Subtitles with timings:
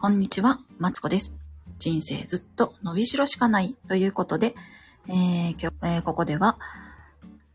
[0.00, 1.34] こんにちは、マツコです。
[1.78, 4.54] 人生ずっと伸びしろしかないということで、
[5.08, 6.58] えー今日えーここでは、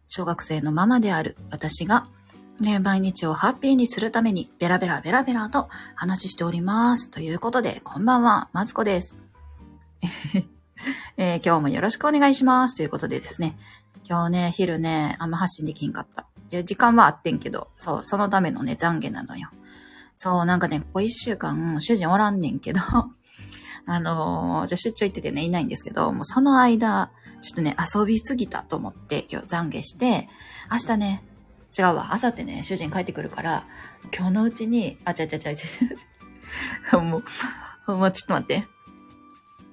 [0.06, 2.06] 小学生のママである私が、
[2.60, 7.10] ね、毎日をハッピーにするために、ベラベラベラベラと話しております。
[7.10, 9.18] ということで、こんばんは、マツコです。
[11.18, 12.76] えー今日もよろしくお願いします。
[12.76, 13.58] ということでですね、
[14.08, 16.28] 今日ね、昼ね、あんま発信できんかった。
[16.52, 19.50] いや、時間はあってんけど、そう、そのためのね、懺悔なのよ。
[20.16, 22.82] そう、なんかね、ここ一週間、主人おらんねんけど、
[23.88, 27.12] あのーじゃあ出張行っててね、いないんですけど、もうその間、
[27.42, 30.28] ちょっとね、遊びすぎたと思って、今日懺悔して、
[30.72, 31.24] 明日ね、
[31.78, 33.68] 違うわ、明後日ね、主人帰ってくるから、
[34.18, 37.22] 今日のうちに、あ、ちゃうちゃちゃちゃちゃ、 も
[37.88, 38.68] う、もうちょっと待って。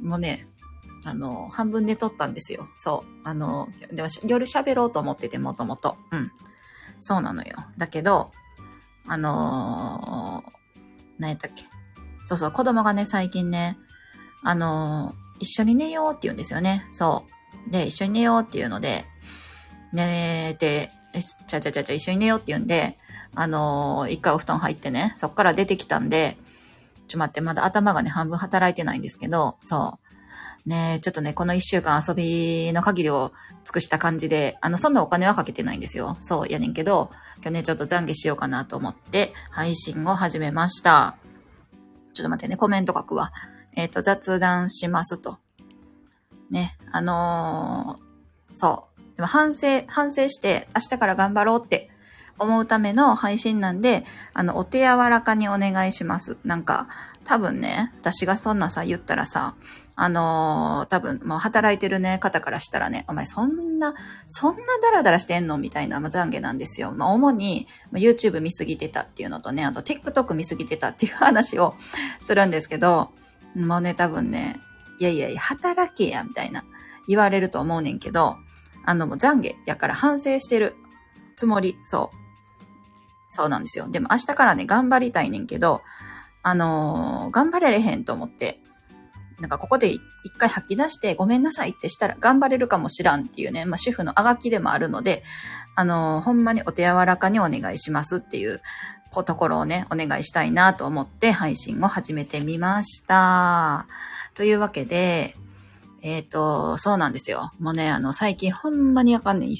[0.00, 0.48] もうね、
[1.04, 2.68] あの、半分寝とったんですよ。
[2.74, 3.20] そう。
[3.24, 5.96] あの、でも夜喋ろうと思ってて、もともと。
[6.10, 6.32] うん。
[7.00, 7.56] そうなのよ。
[7.76, 8.32] だけど、
[9.06, 10.80] あのー、
[11.18, 11.64] 何やったっけ。
[12.24, 13.78] そうそう、子供がね、最近ね、
[14.44, 16.86] あのー一緒に寝ようって言うんですよね。
[16.90, 17.26] そ
[17.68, 17.70] う。
[17.72, 19.06] で、一緒に寝ようっていうので、
[19.92, 20.92] 寝て、
[21.48, 22.96] ちゃちゃちゃちゃ一緒に寝ようって言うんで、
[23.34, 26.36] あのー一回お布団入ってね、そっから出てきたんで、
[27.08, 30.01] ちょっと待って、まだ頭がね、半分働いてないんですけど、そう。
[30.66, 33.32] ねちょっとね、この一週間遊びの限りを
[33.64, 36.16] 尽くした感じで、あの、そんなお金はかけてないんですよ。
[36.20, 41.16] そう、やねんけど、今日ね、ちょっと懺悔しようかなと思って、配信を始めました。
[42.14, 43.32] ちょっと待ってね、コメント書くわ。
[43.74, 45.38] えっ、と、雑談しますと。
[46.50, 48.12] ね、あのー
[48.52, 49.16] そう。
[49.16, 51.90] でも反省、反省して、明日から頑張ろうって
[52.38, 54.04] 思うための配信なんで、
[54.34, 56.38] あの、お手柔らかにお願いします。
[56.44, 56.88] なんか、
[57.24, 59.54] 多分ね、私がそんなさ、言ったらさ、
[59.94, 63.94] あのー多分、もう働いてるね、方からしたらね、お前そんな、
[64.26, 66.92] そんなダラダラしてんのみたいな、まあ、懺悔なんですよ。
[66.92, 71.74] まあ、主に、YouTube 見すぎてたっていうのとね、あと TikTok 見すぎてたっていう話を
[72.20, 73.12] するんですけど、
[73.54, 74.60] もうね、多分ね、
[74.98, 76.64] いやいやいや、働けや、みたいな、
[77.06, 78.36] 言われると思うねんけど、
[78.84, 80.74] あの、もう懺悔やから反省してる
[81.36, 82.16] つもり、そう。
[83.28, 83.88] そうなんですよ。
[83.88, 85.82] でも明日からね、頑張りたいねんけど、
[86.42, 88.61] あのー頑張れれへんと思って、
[89.42, 90.02] なんかここで一
[90.38, 95.24] 回吐き出してごめんなさいってしたら頑張れるかもしらんっていうね、まあ主婦のあがきでもあるので、
[95.74, 98.62] あのほんまにお手柔らかにお願いしますっていう
[99.10, 103.88] ところをね、お願いしたいなと思って配信を始めてみました。
[104.34, 105.34] というわけで、
[106.04, 107.50] えっ、と、そうなんですよ。
[107.58, 109.54] もうね、あの、最近ほんまにあかんねん。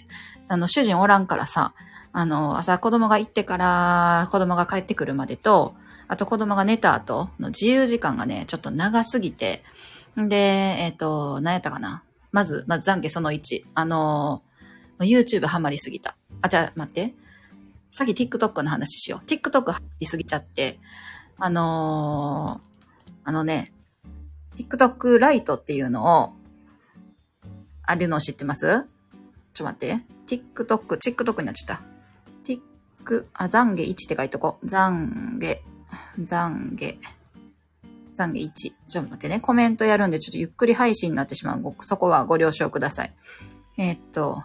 [0.48, 1.74] あの、主人おらんからさ、
[2.12, 5.74] あの、朝子供が行ってから子供が帰ってくるまでと、
[6.12, 9.64] あと子供が寝た後の自由時間がね、ちょっと長すぎて、
[10.20, 12.04] んで、えっ、と、何やったかな。
[12.32, 13.64] まず、まず懺悔その1。
[13.72, 14.42] あの、
[14.98, 16.14] YouTube ハマりすぎた。
[16.42, 17.14] あ、じゃあ待って。
[17.92, 19.26] さっき TikTok の話しよう。
[19.26, 20.78] TikTok ハマりすぎちゃって、
[21.38, 22.68] あのー
[23.24, 23.72] あのね、
[24.56, 26.32] TikTok ライトっていうのを、
[27.84, 28.66] あるの知ってます？
[28.66, 30.36] ちょっと待って。
[30.36, 31.82] TikTok、TikTok になっちゃった。
[32.44, 32.60] Tik、
[33.32, 34.66] あ、懺悔1って書いとこう。
[34.66, 35.71] 懺悔、
[36.18, 36.98] 懺悔、
[38.14, 38.52] 懺悔1。
[38.52, 39.40] ちょっと待ってね。
[39.40, 41.74] コメントやるんで、ちょっとゆっくり配信になってしまう。
[41.80, 43.12] そこはご了承ください。
[43.78, 44.42] えーっと、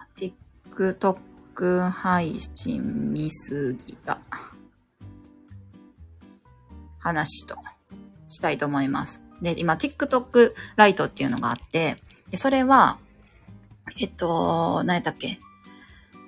[0.72, 4.20] TikTok 配信見すぎた。
[7.00, 7.56] 話と
[8.28, 9.22] したいと思います。
[9.40, 11.96] で、今 TikTok ライトっていうのがあって、
[12.30, 12.98] でそれは、
[13.98, 15.40] えっと、何やったっけ？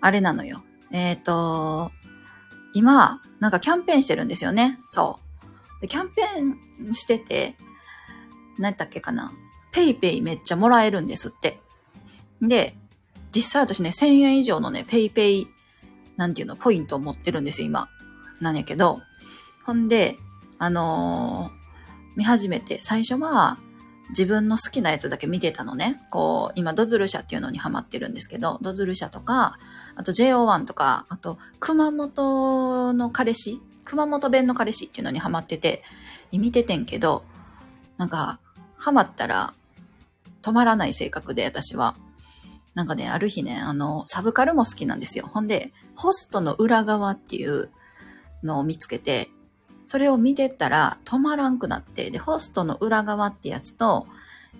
[0.00, 0.62] あれなのよ。
[0.92, 1.92] えっと、
[2.72, 4.78] 今、なんかキャンペーンしてるんですよね。
[4.88, 5.18] そ
[5.78, 5.80] う。
[5.80, 7.56] で、キャンペーンしてて、
[8.58, 9.32] 何やったっけかな。
[9.72, 11.60] ペイペイめっちゃもらえるんですって。
[12.42, 12.76] で、
[13.32, 15.48] 実際私ね、1000円以上のね、ペイペイ、
[16.16, 17.88] なんていうの、ポイントを持ってるんですよ、今。
[18.40, 19.00] なんやけど。
[19.64, 20.16] ほんで、
[20.58, 21.60] あのー
[22.16, 23.58] 見始めて、最初は、
[24.10, 26.02] 自分の好きなやつだけ見てたのね。
[26.10, 29.58] こう、今、ドズル社っていうのにハマってるんですけど、ドズル社とか、
[29.96, 35.82] あと JO1 とか、あと、熊本の彼氏熊本弁の彼氏っていうのにハマってて、
[36.32, 37.24] 見ててんけど、
[37.98, 38.38] なんか、
[38.76, 39.52] ハマったら、
[40.42, 41.96] 止まらない性格で、私は。
[42.74, 45.26] なんかね、ある日ね、あの、サブカルも好きなんですよ。
[45.26, 47.70] ほんで、ホストの裏側っていう
[48.44, 49.28] のを見つけて、
[49.86, 54.06] それを見てたら止まらんくなって、で、ホストの裏側ってやつと、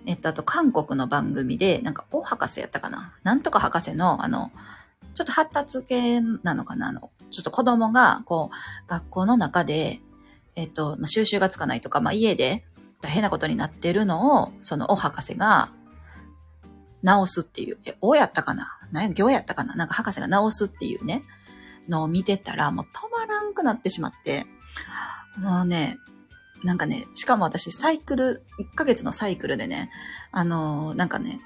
[0.05, 4.51] えっと、あと韓国の番組で、なんか、大博士やったかななんとか博士の、あの、
[5.13, 6.89] ちょっと発達系なのかな？
[6.89, 10.01] あの、ちょっと子供が、こう、学校の中で、
[10.55, 12.63] えっと、まあ、収集がつかないとか、まあ、家で
[13.01, 15.71] 大変なことになってるのを、その、大博士が、
[17.03, 18.77] 直すっていう、え、おやったかな？
[18.91, 19.73] 何や、行やったかな？
[19.75, 21.23] なんか博士が直すっていうね、
[21.89, 24.45] のを見てたら、もう止まらんくなってしまって、
[25.37, 25.97] もうね、
[26.63, 29.89] なんかね、しかも私サイクル、1ヶ月のサイクルでね、
[30.31, 31.41] あの、なんかね、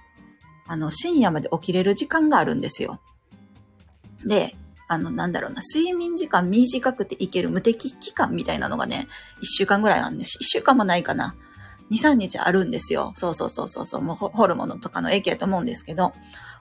[0.68, 3.00] あの、深夜まで起きれる時間があるんですよ。
[4.25, 4.56] で、
[4.88, 9.07] あの、なんだろうな、睡眠時間短くていける無敵期間みたいなのがね、
[9.42, 10.38] 1週間ぐらいなんです。
[10.39, 11.36] 1週間もないかな。
[11.92, 13.12] 2、3日あるんですよ。
[13.16, 14.01] そうそうそうそうそう。
[14.01, 16.13] もうホルモンとかの影響やと思うんですけど、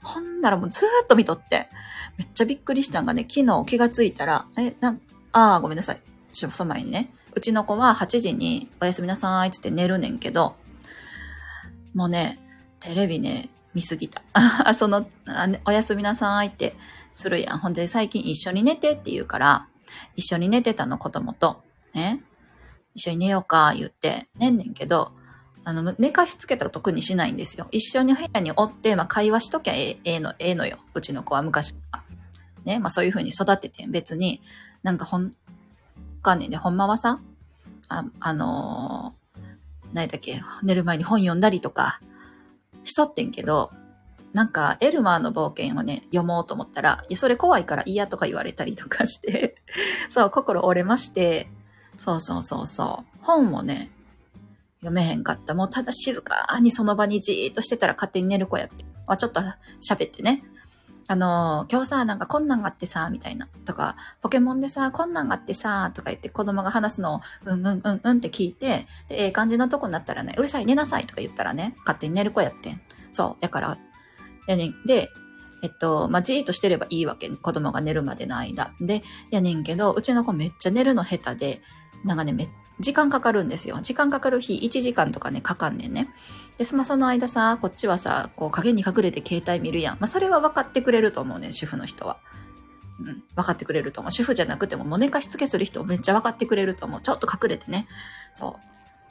[0.02, 1.69] ほんならもうずーっと見とって、
[2.19, 5.00] めっちゃびっくりしたんがね、昨日気がついたら、え、なん、
[5.32, 6.00] あーごめんなさい。
[6.32, 10.55] ちょ、その前にね、うちの子は8時におやすみなさいって言って寝るねんけど、
[11.94, 12.38] もうね、
[12.81, 14.22] テレビね、見すぎた。
[14.75, 15.06] その
[15.64, 16.76] おやすみなさいって
[17.14, 17.58] するやん。
[17.58, 19.69] ほんで最近一緒に寝てって言うから、
[20.16, 21.62] 一緒に寝てたの子供と、
[21.94, 22.22] ね。
[22.94, 25.12] 一緒に寝ようか言って寝んねんけど、
[25.64, 27.69] あの、寝かしつけたら特にしないんですよ。
[27.70, 30.78] 一緒に部屋におって、まあ、会話しときゃええの、ええのよ。
[30.93, 32.02] うちの子は昔は。
[32.64, 32.78] ね。
[32.78, 34.43] まあ、そういう風に育てて、別に、
[34.82, 35.32] なんかほん、
[36.22, 37.19] かんねんで、ほんまはさ、
[37.88, 39.49] あ、あのー、
[39.94, 42.00] 何だっけ、寝る前に本読んだりとか、
[42.84, 43.70] しとってんけど、
[44.34, 49.56] なんか、エルマーの冒険をね、読もうと思ったら、いや、それ怖いから嫌とか言われたりとかして
[50.10, 51.48] そう、心折れまして、
[51.98, 53.92] そうそうそうそう、本もね、
[54.81, 55.54] 読めへんかった。
[55.54, 58.84] もうただ静かにその場にじーっとしてたら勝手に寝る子やって。
[59.06, 59.40] あ、ちょっと
[59.81, 60.42] 喋ってね。
[61.06, 63.46] あの、今日さ、なんかこんなんがあってさ、みたいな。
[63.64, 72.81] とか、ポケモンでさ、こんなんがあってさ、とか言って子供が話すのを、うんうんうんうんって聞いて、で、ええ感じのとこになったらね、うるさい、寝なさいとか言ったらね、勝手に寝る子やってん。
[73.12, 73.44] そう。
[73.44, 73.78] やから、
[74.46, 74.82] やねん。
[74.85, 75.11] で、
[75.62, 77.31] えっと、まあ、じーっとしてればいいわけ。
[77.31, 78.73] 子供が寝るまでの間。
[78.81, 81.62] で、やねんけど、うちの子めっちゃ寝るの下手で、
[82.05, 82.49] なんかね、め
[82.81, 83.79] 時間かかるんですよ。
[83.81, 86.08] 時間かかる日、1時間とかね、かかんねんね。
[86.58, 89.94] で、そのその間さ、こっちはさ、こう影に隠れて携帯見るやん。
[89.94, 92.19] まあ、それは分かってくれると思うね、主婦の人は。
[93.00, 94.12] うん、分かってくれると思う。
[94.12, 97.00] 主婦じゃなくても、もう寝かしつけする人めっちゃ分かってくれると思う。
[97.00, 97.87] ちょっと隠れてね。
[98.35, 98.58] そ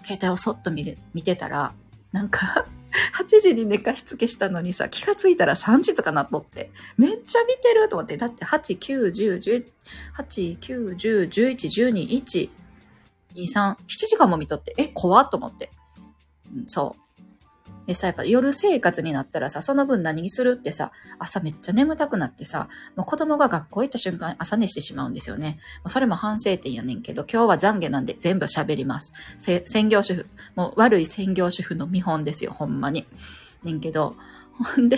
[0.02, 0.06] う。
[0.06, 1.74] 携帯をそっと見る、見てたら、
[2.12, 2.66] なんか
[3.18, 9.66] 8時に寝かしつけしたのにさ、気がついたら3時とかなっとって、めっちゃ見てると思って、だって8、9、10、10、
[10.18, 12.50] 8、9、10、11、12、1、
[13.36, 15.72] 2、3、7時間も見とって、え、怖っと思って。
[16.56, 17.03] うん、そう。
[17.86, 25.60] でさ、やっぱ夜生活になったらさ、その分何にするってさ、朝めっちゃ眠たくなってさ、もう子供が学校行った瞬間朝寝してしまうんですよね。
[25.80, 29.14] もうそれも反省点やねんけど、今日は懺悔なんで全部喋ります。
[29.38, 30.28] 専業主婦。
[30.56, 33.06] もう悪い専業主婦の見本ですよ、ほんまに。
[33.64, 34.16] ねんけど、
[34.54, 34.98] ほんで、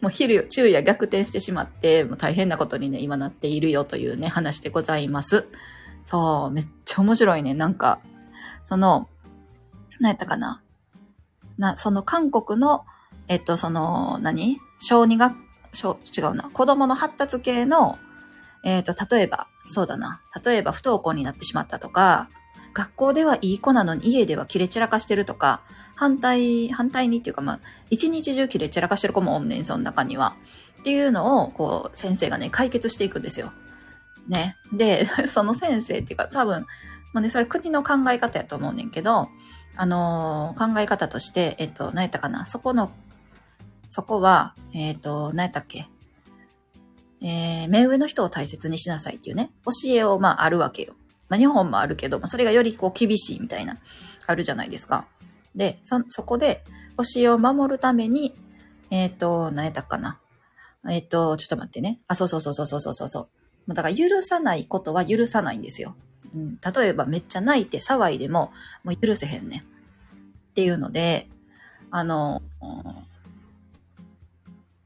[0.00, 5.46] もう昼、昼夜逆転してしまって、もう大変なことにね、今なっているよというね、話でございます。
[6.04, 7.54] そう、めっちゃ面白いね。
[7.54, 8.00] なんか、
[8.66, 9.08] その、
[9.98, 10.62] 何やったかな。
[11.62, 12.84] な、その韓国の、
[13.28, 14.58] えっと、その、何？
[14.78, 15.36] 小児学、
[15.72, 16.50] 小、違うな。
[16.50, 17.98] 子供の発達系の、
[18.64, 20.20] えっと、例えば、そうだな。
[20.44, 22.28] 例えば不登校になってしまったとか、
[22.74, 25.62] 学校ではいい子なのに家では切れ散らかしてるとか、
[25.94, 27.60] 反対、反対にっていうかまあ、
[27.90, 30.36] 一日中切れ散らかしてる子もおんねん、その中には。
[30.80, 33.52] っていうのを、こう、先生がね、解決していくんですよ。
[34.26, 34.56] ね。
[34.72, 36.66] で、 その先生っていうか、多分、
[37.12, 39.28] まあね、それ国の考え方やと思うねんけど、
[39.82, 42.92] あのー、考え方として、えっと、何やったかなそこの、
[43.88, 45.88] そこは、えっと、何やったっけ
[47.20, 50.94] えー、目上の人を大切にしなさいっていうね、教えを、まあ、あるわけよ。
[51.28, 53.78] まあ、日本もあるけど、まあ、それがよりこう、厳しいみたいな、
[54.24, 55.06] あるじゃないですか。
[55.56, 56.62] で、そ、そこで、
[56.96, 58.36] 教えを守るために、
[58.92, 60.20] えっ、ー、と、何やったかな
[60.88, 61.98] えっ、ー、と、ちょっと待ってね。
[62.06, 63.28] あ、そうそうそうそうそうそうそ
[63.66, 63.74] う。
[63.74, 65.96] だから許さないことは許さないんですよ。
[66.36, 68.52] うん、例えばめっちゃ泣いて騒いでも、
[68.84, 69.64] もう許せへんね。
[70.52, 71.28] っていうので、
[71.90, 72.42] あの、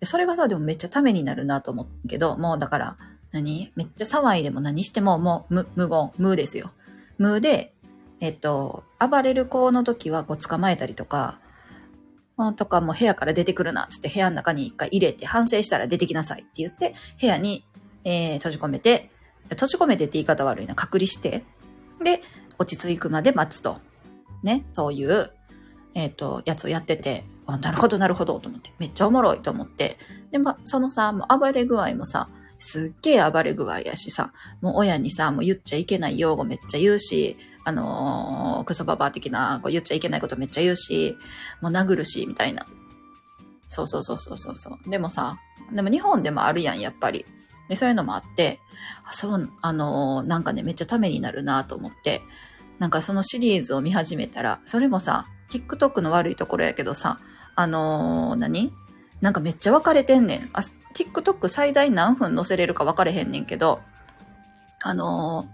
[0.02, 2.96] それはさ、でもめっちゃためになるなと思うけど、もうだから、
[3.32, 3.72] 何？
[3.76, 6.70] めっちゃ騒いでも何してももう無無言、無ですよ。
[7.18, 7.74] 無で、
[8.20, 11.38] えっと、暴れる子の時はこう捕まえたりとか、
[12.56, 17.64] とかもう部屋から出てくるな、つって部屋の中に一回入れて反省したら出てきなさいって言って、部屋に
[18.08, 19.10] えー、閉じ込めて、
[19.50, 21.42] 閉じ込めてって言い方悪いな、隔離して、
[22.04, 22.22] で、
[22.56, 23.80] 落ち着くまで待つと。
[24.44, 25.32] ね、そういう、
[25.96, 29.96] えっ、ー、と、やつをやってて、あ、なるほど、なるほど、と思って、めっちゃおもろいと思って。
[30.30, 41.16] で、まそのさ、もう暴れ具合もさ、すっげえ暴れ具合やしさ、もう親にさ、もう言っちゃいけない用語めっちゃ言うし、あのー、クソババア的な、こう言っちゃいけないことめっちゃ言うし、
[41.62, 42.66] もう殴るし、みたいな。
[43.68, 44.90] そうそうそうそうそう。
[44.90, 45.38] でもさ、
[45.72, 47.24] でも日本でもあるやん、やっぱり。
[47.70, 48.60] で、そういうのもあって、
[49.04, 52.20] あそう、あのー、なんかね、めっちゃためになるなと思って、
[52.78, 57.20] なんかそのシリーズを見始めたら、それもさ、TikTok の悪いところやけどさ、
[57.54, 58.72] あのー、何？
[59.20, 60.50] なんかめっちゃ分かれてんねん。
[60.52, 60.60] あ、
[60.94, 63.80] TikTok 最大何分載せれるか分かれへんねんけど、
[64.82, 65.48] あの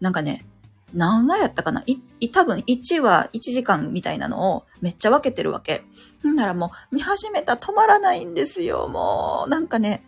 [0.00, 0.44] ー、なんかね、
[0.92, 1.82] 何話やったかな？
[1.86, 1.98] い
[2.30, 5.82] 多分1話1時間みたいなのをめっちゃ分けてるわけ。
[6.24, 8.88] んならもう見始めた止まらないんですよ。
[8.88, 10.04] もう、なんかね、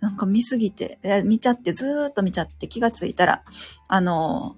[0.00, 3.42] なんか見すぎて、見ちゃってずーっと見ちゃって気がついたら、
[3.88, 4.56] あの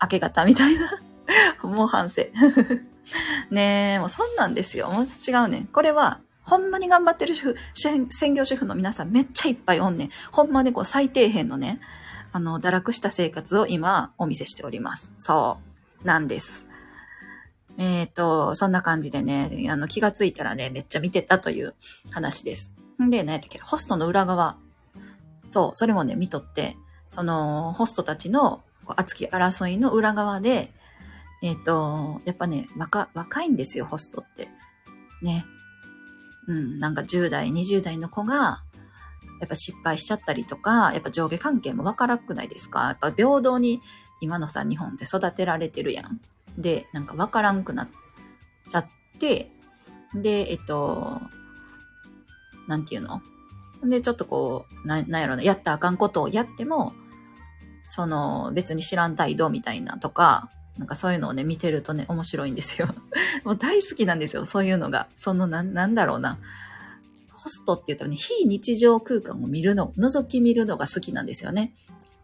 [0.00, 0.90] 明け方みたいな。
[1.62, 2.22] もう反省。
[3.50, 4.90] ねえ、もうそんなんですよ。
[4.90, 10.10] もう違うねこれは、ほんまに頑張ってる主婦、専業主婦の皆さんめっちゃいっぱいおんねん。
[10.32, 11.80] ほんまにこう最底辺のね、
[12.32, 15.12] あの、堕落した生活を今お見せしております。
[15.18, 15.58] そ
[16.02, 16.06] う。
[16.06, 16.68] なんです。
[17.78, 21.74] えっ、ー、と、そんな感じでね、あの、気がついたらね、めっちゃ見てたという
[22.10, 22.74] 話です。
[23.02, 24.56] んで、何やったっけ、ホストの裏側。
[25.48, 26.76] そう、それもね、見とって、
[27.08, 28.62] その、ホストたちの
[28.96, 30.72] 熱き争いの裏側で、
[31.42, 34.48] えっ、ー、と、やっぱね、若、若いんですよ、ホストって。
[35.22, 35.46] ね。
[36.46, 38.62] うん、なんか10代、20代の子が、
[39.40, 42.84] やっぱ失敗しちゃったりとか、やっぱ上下関係もわからくないですか？
[42.84, 43.80] やっぱ平等に
[44.20, 46.20] 今のさ、日本って育てられてるやん。
[46.58, 47.88] で、なんかわからんくなっ
[48.68, 48.86] ちゃっ
[49.18, 49.50] て、
[50.14, 51.20] で、えっと、
[52.68, 53.22] なんていうの？
[53.82, 56.92] で、ちょっとこう、な、なんやろな、やったあかんことをやっても、
[57.86, 62.88] その、別に知らん態度みたいなとか、なんかそういうのをね、見てるとね、面白いんですよ。
[63.44, 65.08] もう大好きなんですよ、そういうのが。
[65.16, 66.38] その、な、なんだろうな。
[67.30, 71.74] ホストって言ったらね、非日常空間を見るの、覗き見るのが好きなんですよね。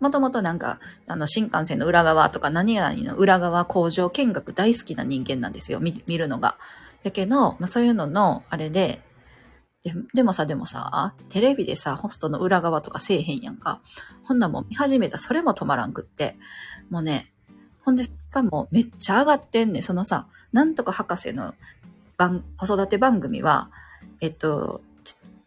[0.00, 5.80] もともとなんか、あの、新幹線の裏側とか何々の裏側工場見学大好きな人間なんですよ。
[5.80, 6.56] 見見るのが。
[7.02, 9.02] やけど、まあ、そういうのの、あれで、
[9.82, 13.80] ででもさ、でもさ、テレビでさ、ホストの裏側とかせえへんやんか。
[14.24, 16.36] ほんなもん見始めたそれも止まらんくって。
[16.90, 17.32] もうね、
[17.86, 21.54] ほんで、しかもめっちゃ上がってんねそのさ、なんとか博士の
[22.18, 23.70] 番、子育て番組は、
[24.20, 24.80] えっと、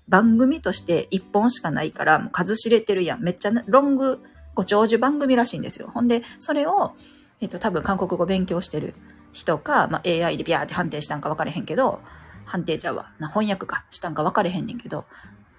[0.08, 3.22] 番組として一本しかないから、数知れてるやん。
[3.22, 4.22] めっちゃロング
[4.56, 5.90] ご長寿番組らしいんですよ。
[5.94, 6.94] ほんで、それを、
[7.42, 8.96] えっと、多分韓国語勉強してる
[9.34, 12.00] 人か、まあ、AI でビャーって判定したんか分かれへんけど、
[12.46, 13.12] 判定ちゃうわ。
[13.20, 15.04] な翻訳かしたんか分かれへんねんけど、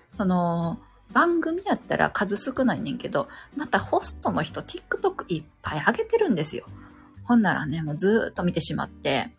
[0.08, 0.80] その、
[1.12, 6.66] 番組やったら数少ないねんけど、またホストの人 TikTok いっぱい上げてるんですよ。
[7.24, 9.30] ほんならね、もうずーっと見てしまって、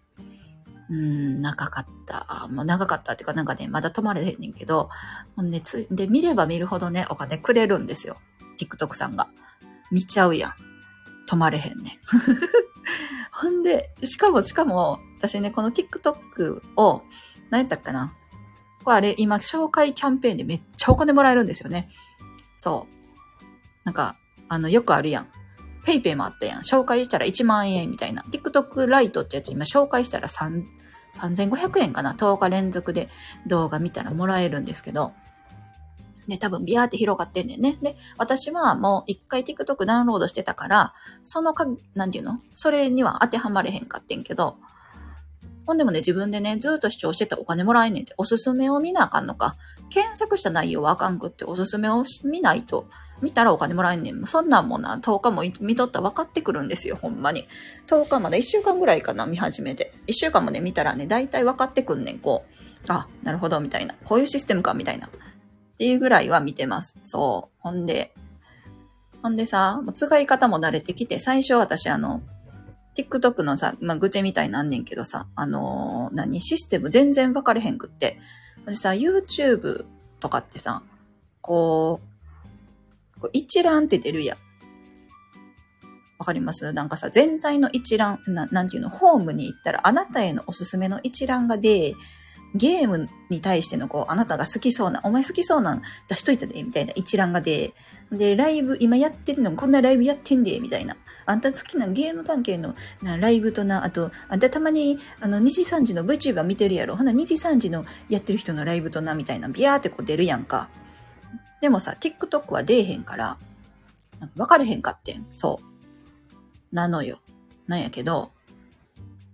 [0.90, 2.48] うん、長かった。
[2.52, 4.90] もう長かったっていうかなんかね、まだ止まれへんねんけど、
[5.38, 8.18] ほんで、つ、で、見れば見るほどね、お金くれるんですよ。
[8.60, 9.30] TikTok さんが。
[9.92, 10.54] 見ちゃうやん。
[11.30, 12.00] 止まれへんね。
[13.32, 17.04] ほんで、しかも、しかも、私ね、この TikTok を、
[17.50, 18.14] 何やったっかな？
[18.84, 21.90] これあれ、今、紹介キャンペーンでめっちゃお金もらえるんですよね。
[22.58, 23.46] そう。
[23.84, 25.28] なんか、あの、よくあるやん。
[25.86, 26.62] ペイペイもあったやん。
[26.62, 28.24] 紹介したら1万円みたいな。
[28.32, 30.64] TikTok ライトってやつ今紹介したら3、
[31.16, 33.10] 3500円かな ?10 日連続で
[33.48, 35.14] 動画見たらもらえるんですけど。
[36.28, 37.78] ね、多分ビャーって広がってんねんね。
[37.82, 40.94] で、私はもう一回 TikTok ダウンロードしてたから、
[41.26, 42.40] そのか、なんていうの？
[42.54, 44.58] それには当てはまれへんかってんけど、
[45.66, 49.56] ほんでもね、自分でね、ずっと視聴してたお金もらえんねんって、おすすめを見なあかんのか。
[49.90, 52.88] 検索した内容はあかんくって、おすすめを見ないと、
[53.22, 54.26] 見たらお金もらえんねん。
[54.26, 57.48] そんなんもな、10日も見とったら分かってくるんですよ、ほんまに。
[57.88, 59.94] 10日まだ1週間ぐらいかな、見始めて。
[60.08, 62.62] 1週間もね、見たらね、大体分かってくんねん、こう。
[62.88, 63.96] あ、なるほど、みたいな。
[64.06, 65.08] こういうシステムか、みたいな。
[65.08, 65.10] っ
[65.78, 66.98] ていうぐらいは見てます。
[67.04, 67.56] そう。
[67.60, 68.14] ほんで、
[69.22, 72.22] ほんでさ、使い方も慣れてきて、最初私あの、
[72.96, 78.20] TikTok のさ、まあ、愚痴みたいなんねんけどさ、あのー、何、システム全然分かれへんくって。
[78.66, 79.86] 私さ、YouTube
[80.20, 80.84] とかってさ、
[81.42, 82.02] こ
[83.18, 84.38] う、こう一覧って出るやん。
[86.20, 86.72] わかります？
[86.74, 91.96] なんかさ、全体の一覧、ななんていうの、ホームに行ったら、あなたへのおすすめの一覧がで、
[92.54, 97.74] ゲームに対してのこう、あなたが好きそうな、お前好きそうなん出しといたで、みたいな一覧がで、
[98.12, 100.96] で、ライブ、今やってるの、こんなライブやってんで、みたいな。
[101.26, 106.96] あんた好きなゲーム関係のなライブとな、あと、あんたたまに、あの、2時3時の VTuber 見てるやろ。
[106.96, 110.70] ほな、2時3時のやってる人のライブとな、みたいな、ビャーってこう出るやんか。
[111.62, 113.38] でもさ、TikTok は出えへんから、
[114.20, 115.26] なんか分かれへんかってん。
[115.34, 116.76] そう。
[116.76, 117.20] なのよ。
[117.68, 118.32] なんやけど、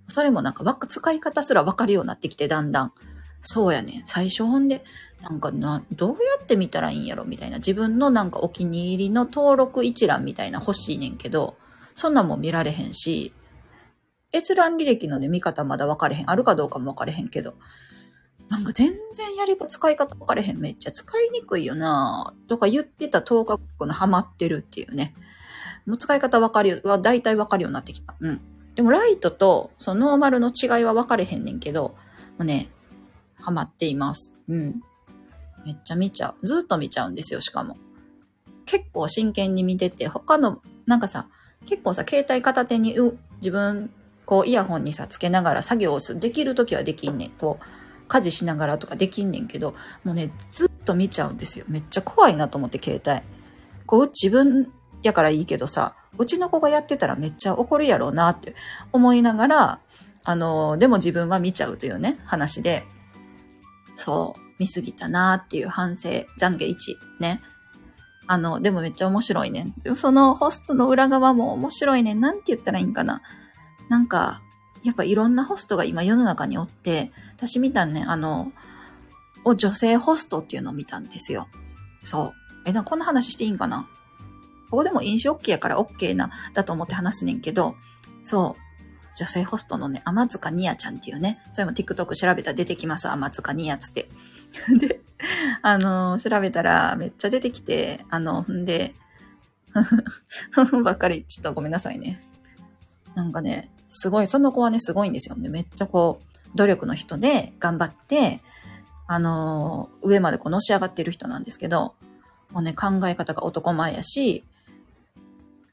[0.08, 2.94] それもなんか、使い方すら分かるようになってきて、だんだん。
[3.42, 4.02] そうやねん。
[4.06, 4.84] 最初ほんで、
[5.22, 7.58] なんかな、どうやって見たらいいんやろみたいな。
[7.58, 11.58] 自分のなんかお気に入りの登録一覧みたいな欲しいねんけど、
[11.98, 13.34] そんなんも見られへんし、
[14.32, 16.30] 閲覧履歴のね、見方まだ分かれへん。
[16.30, 17.56] あるかどうかも分かれへんけど。
[18.50, 20.60] なんか全然やり方、使い方分かれへん。
[20.60, 25.16] めっちゃ使いにくいよなとか言ってた10日後のハマってるっていうね。
[25.88, 28.14] もう使い方分かるよ、は大体分かるようになってきた。
[28.20, 28.42] うん。
[28.76, 31.96] でもライトとそのノーマルの違いは分かれへんねんけど、も
[32.40, 32.70] うね、
[33.40, 34.38] ハマっています。
[34.48, 34.84] うん。
[35.66, 36.46] めっちゃ見ちゃう。
[36.46, 37.76] ずっと見ちゃうんですよ、しかも。
[38.68, 41.28] 結構真剣に見てて、他の、なんかさ、
[41.68, 42.96] 結構さ、携帯片手に
[43.38, 43.92] 自分、
[44.26, 47.30] こうイヤホンにさ、つけながら作業をするできるときはできんねん。
[47.32, 47.66] こう、
[48.08, 51.66] 家事しながらとかできんねんけど、もうね、ずっと見ちゃうんですよ。
[51.68, 53.22] めっちゃ怖いなと思って携帯。
[53.86, 54.72] こう自分
[55.04, 58.56] やからいいけどさ、うちの子がやってたらめっちゃ怒るやろうなって
[58.92, 59.80] 思いながら、
[60.24, 62.84] あの、でも自分は見ちゃうというね、話で、
[63.96, 66.10] そう、見すぎたなっていう反省、
[66.40, 66.76] 懺悔1、
[67.20, 67.42] ね。
[68.28, 73.22] あの、でもめっちゃ面白いねでもそのホストの裏側も面白いねんなんて言ったらいいんかな。
[73.90, 74.42] なんか、
[74.84, 78.52] やっぱいろんなホストが今世の中におって、私見たね、あの、
[79.44, 81.48] を女性ホストっていうのを見たんですよ。
[82.04, 82.34] そう。
[82.66, 83.88] え、な、こんな話していいんかな
[84.70, 87.76] ここでも飲酒 OK やから OK な、だと思って話すねんけど、
[88.24, 88.62] そう。
[89.18, 94.10] 女性ホストのね、甘塚ニアちゃんっていうね、それも TikTok 調べたら出てきます、甘塚ニアつって。
[94.80, 95.02] で、
[95.62, 98.96] あの、調べたらめっちゃ出てきて、あの、んで、
[100.52, 102.22] ふ ふばっかり、ちょっとごめんなさいね。
[103.16, 105.50] なんかね、すごい、その子はね、すごいんですよね。
[105.50, 108.42] めっちゃこう、努力の人で頑張って、
[109.10, 111.96] あの上までこうのし上がってる人なんですけど、
[112.52, 114.44] もうね、考え方が男前やし、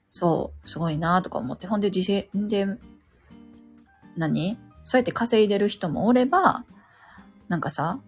[0.09, 2.69] そう、すごいなとか思って、ほんで自制、で、
[4.17, 4.57] 何？
[4.85, 6.65] そうやって稼いでる人もおれば、
[7.49, 7.99] なんかさ、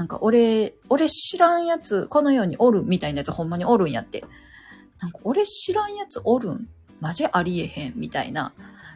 [0.00, 4.24] なんか俺、俺知らんやつ、この世におるみたいなやつほんまにおるんやって。
[4.98, 6.68] なんか俺知らんやつおるん？
[7.00, 8.54] マジありえへんみたいな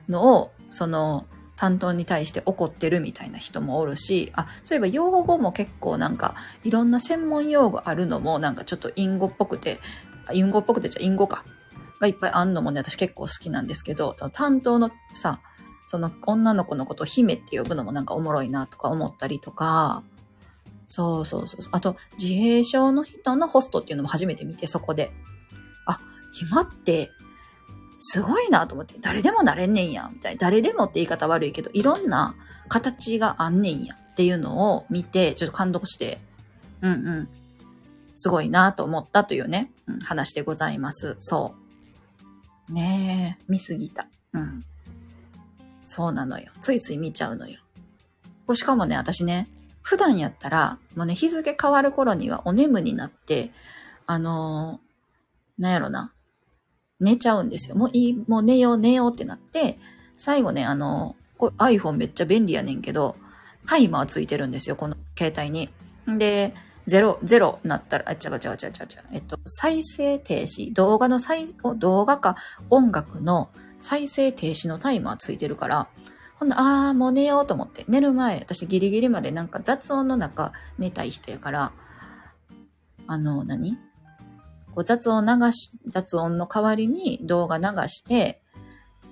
[0.09, 9.81] のを、その、担当に対して怒ってるみたいな人もおるし、あ、そういえば用語も結構なんか、いろんな専門用語あるのもなんかちょっと隠語っぽくて、
[10.33, 11.45] 隠語っぽくてじゃ隠語か。
[12.01, 15.41] がいっぱいあんのもね、私結構好きなんですけど、担当のさ、
[15.85, 20.03] その女の子のことを姫って呼ぶのもなんかおもろいなとか思ったりとか、
[20.87, 21.61] そうそうそう。
[21.73, 25.13] あと、自閉症の人のホストっていうのも初めて見て、そこで。
[25.87, 26.01] あ、
[26.41, 27.11] 今って、
[27.99, 30.41] すごいなと思って、誰でもなれんねんや、みたいな。
[30.41, 32.35] 誰でもって言い方悪いけど、いろんな
[32.69, 36.21] 形があんねんやっていうのを見て、ちょっと感動して、
[36.83, 37.29] うんうん。
[38.15, 41.17] すごいなと思ったというね、うん、話でございます。
[41.21, 41.55] そ
[42.69, 42.73] う。
[42.73, 44.07] ねえ、見すぎた。
[44.33, 44.65] うん。
[45.87, 46.53] そうなのよ。
[46.61, 47.59] ついつい見ちゃうのよ。
[48.53, 49.49] しかもね、私ね、
[49.85, 53.53] 普段やったら、もうね、日付変わる頃にはお眠になって、
[54.07, 56.15] あのー、なんやろな、
[57.01, 57.77] 寝ちゃうんですよ。
[57.77, 59.79] もういい、もう寝よう寝ようってなって、
[60.17, 63.17] 最後ね、あのー、こ iPhone めっちゃ便利やねんけど、
[63.67, 65.69] タイマーついてるんですよ、この携帯に。
[66.07, 66.55] で、
[66.87, 69.03] ゼロ、ゼロなったら、あ、ちゃがちゃがちゃがちゃちゃ。
[69.13, 72.37] えっと、再生停止、動画の再、動画か
[72.71, 75.89] 音楽の再生停止のタイマーついてるから、
[76.45, 77.85] ほんで、ああ、もう寝ようと思って。
[77.89, 81.73] 寝る前、私ギリギリまでなんか雑音の中寝たい人やから、
[83.07, 83.77] あの何、
[84.75, 88.43] こう雑音流し、雑音の代わりに動画流して、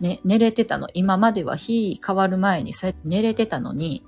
[0.00, 0.88] ね、寝れてたの。
[0.94, 4.04] 今までは日変わる前にそうやって寝れてたのに、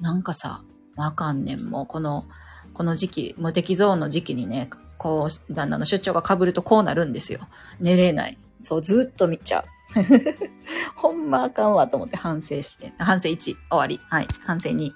[0.00, 0.62] なんかさ、
[0.96, 1.64] わかんねん。
[1.64, 2.26] もうこの、
[2.74, 7.40] この時期、無敵ゾーンの時期にね、こう、旦那の出張が被るとこうなるんですよ。
[7.80, 8.38] 寝れない。
[8.60, 9.64] そう、ずっと見ちゃう。
[10.94, 12.92] ほんまあかんわと思って反省して。
[12.98, 14.00] 反省1、終わり。
[14.08, 14.28] はい。
[14.44, 14.92] 反省2。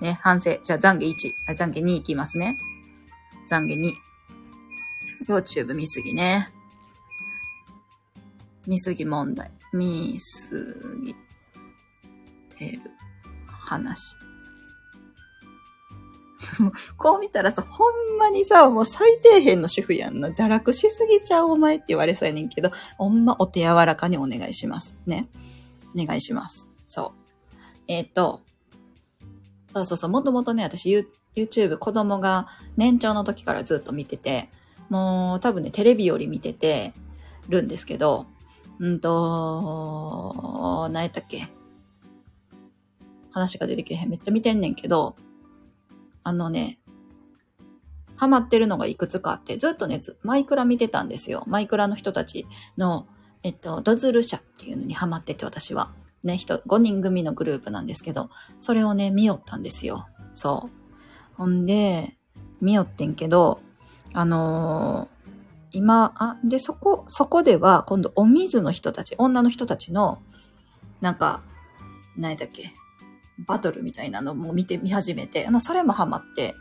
[0.00, 0.58] ね、反省。
[0.62, 1.14] じゃあ懺悔
[1.48, 1.54] 1。
[1.54, 2.58] 懺悔2いきますね。
[3.50, 3.92] 懺悔2。
[5.26, 6.50] YouTube 見すぎね。
[8.66, 9.50] 見すぎ問題。
[9.72, 11.14] 見すぎ
[12.56, 12.82] てる
[13.46, 14.16] 話。
[16.96, 20.28] こう見たらさ、ほんまにさ、もう最底辺の主婦やんな。
[20.28, 24.96] 堕落しすぎちゃうお前って言われそうやねんけど、ほんまお手柔らかにお願いします。
[25.06, 25.28] ね。
[25.94, 26.68] お願いします。
[26.86, 27.12] そう。
[27.88, 28.40] えっ、ー、と、
[29.68, 34.48] そうそうそう、もともとね、私 YouTube 子供が年長の時からずっと見てて、
[34.88, 36.94] もう多分ね、テレビより見てて
[37.48, 38.26] るんですけど、
[38.78, 41.48] うんと、何やったっけ？
[43.30, 44.08] 話が出てけへん。
[44.08, 45.16] めっちゃ見てんねんけど、
[46.28, 46.78] あのね、
[48.16, 51.42] ハマってるのがいくつかあって、ずっとね、マイクラ見てたんですよ。
[51.46, 53.06] マイクラの人たちの、
[53.42, 55.90] えっと、ドズル社っていうのにハマってて、私は。
[56.22, 60.06] ね、人、5人組のグループなんですけど、それをね、見よったんですよ。
[60.34, 60.70] そう。
[61.32, 62.18] ほんで、
[62.60, 63.60] 見よってんけど、
[64.12, 65.28] あのー、
[65.70, 70.20] 今、あ、で、そこ、そこでは、今度、お水の人たち、女の人たちの、
[71.00, 71.40] なんか、
[72.18, 72.74] 何だっけ、
[73.46, 76.54] バトルみたいなのも見て、見始めて、あの、それもハマって、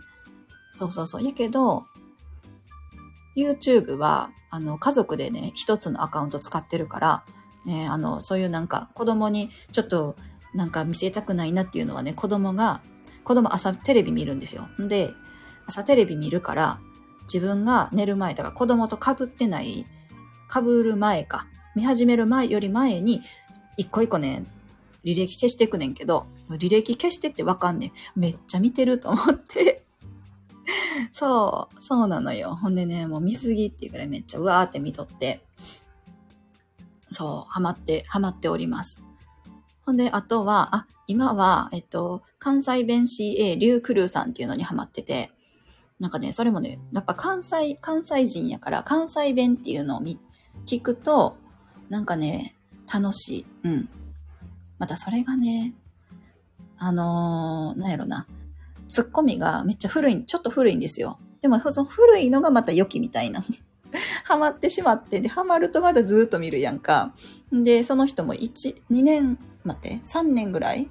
[0.72, 1.24] そうそうそう。
[1.24, 1.86] やけど、
[3.36, 7.26] YouTube は、あの、家族でね、一つのアカウント使ってるから、
[7.66, 10.16] ね、あの、そういうなんか、子供にちょっと、
[10.54, 12.82] なんか見せたくないなっていうのはね、子供が、
[13.24, 14.68] 子供朝テレビ見るんですよ。
[14.80, 15.12] で、
[15.66, 16.80] 朝テレビ見るから、
[17.32, 19.86] 自分が寝る前だから子供と被ってない
[20.50, 23.22] 被る前か、見始める前より前に、
[23.76, 24.46] 一個一個ね、
[25.04, 27.92] 履歴消していくねんけど、履歴消してってわかんねん。
[28.16, 29.84] めっちゃ見てると思って。
[31.12, 32.56] そう、そうなのよ。
[32.56, 35.44] ほんでね、もう見すぎっていうぐらいめっちゃうわーって見とって、
[37.12, 39.02] そう、ハマって、ハマっております。
[39.86, 45.32] ほんで、あとは、あ、今は、えっと、関西弁 CA リュウクルーさんっていうのにハマってて、
[46.00, 50.02] なんかね、それもね、やっぱ関西、関西人やから、関西弁っていうのを、
[50.66, 51.38] 聞くと、
[51.90, 52.56] なんかね、
[52.92, 53.46] 楽しい。
[53.64, 53.90] うん。
[54.78, 55.74] またそれがね、
[56.78, 58.28] あのー、なんやろな、
[58.88, 61.20] ツッコミがめっちゃ古い、ちょっと古いんですよ。
[61.42, 63.44] でも、その古いのがまた良きみたいな。
[64.26, 67.14] ハマってしまって、で、ハマるとまだずっと見るやんか。
[67.52, 70.90] で、その人も1、2年、待って、3年ぐらい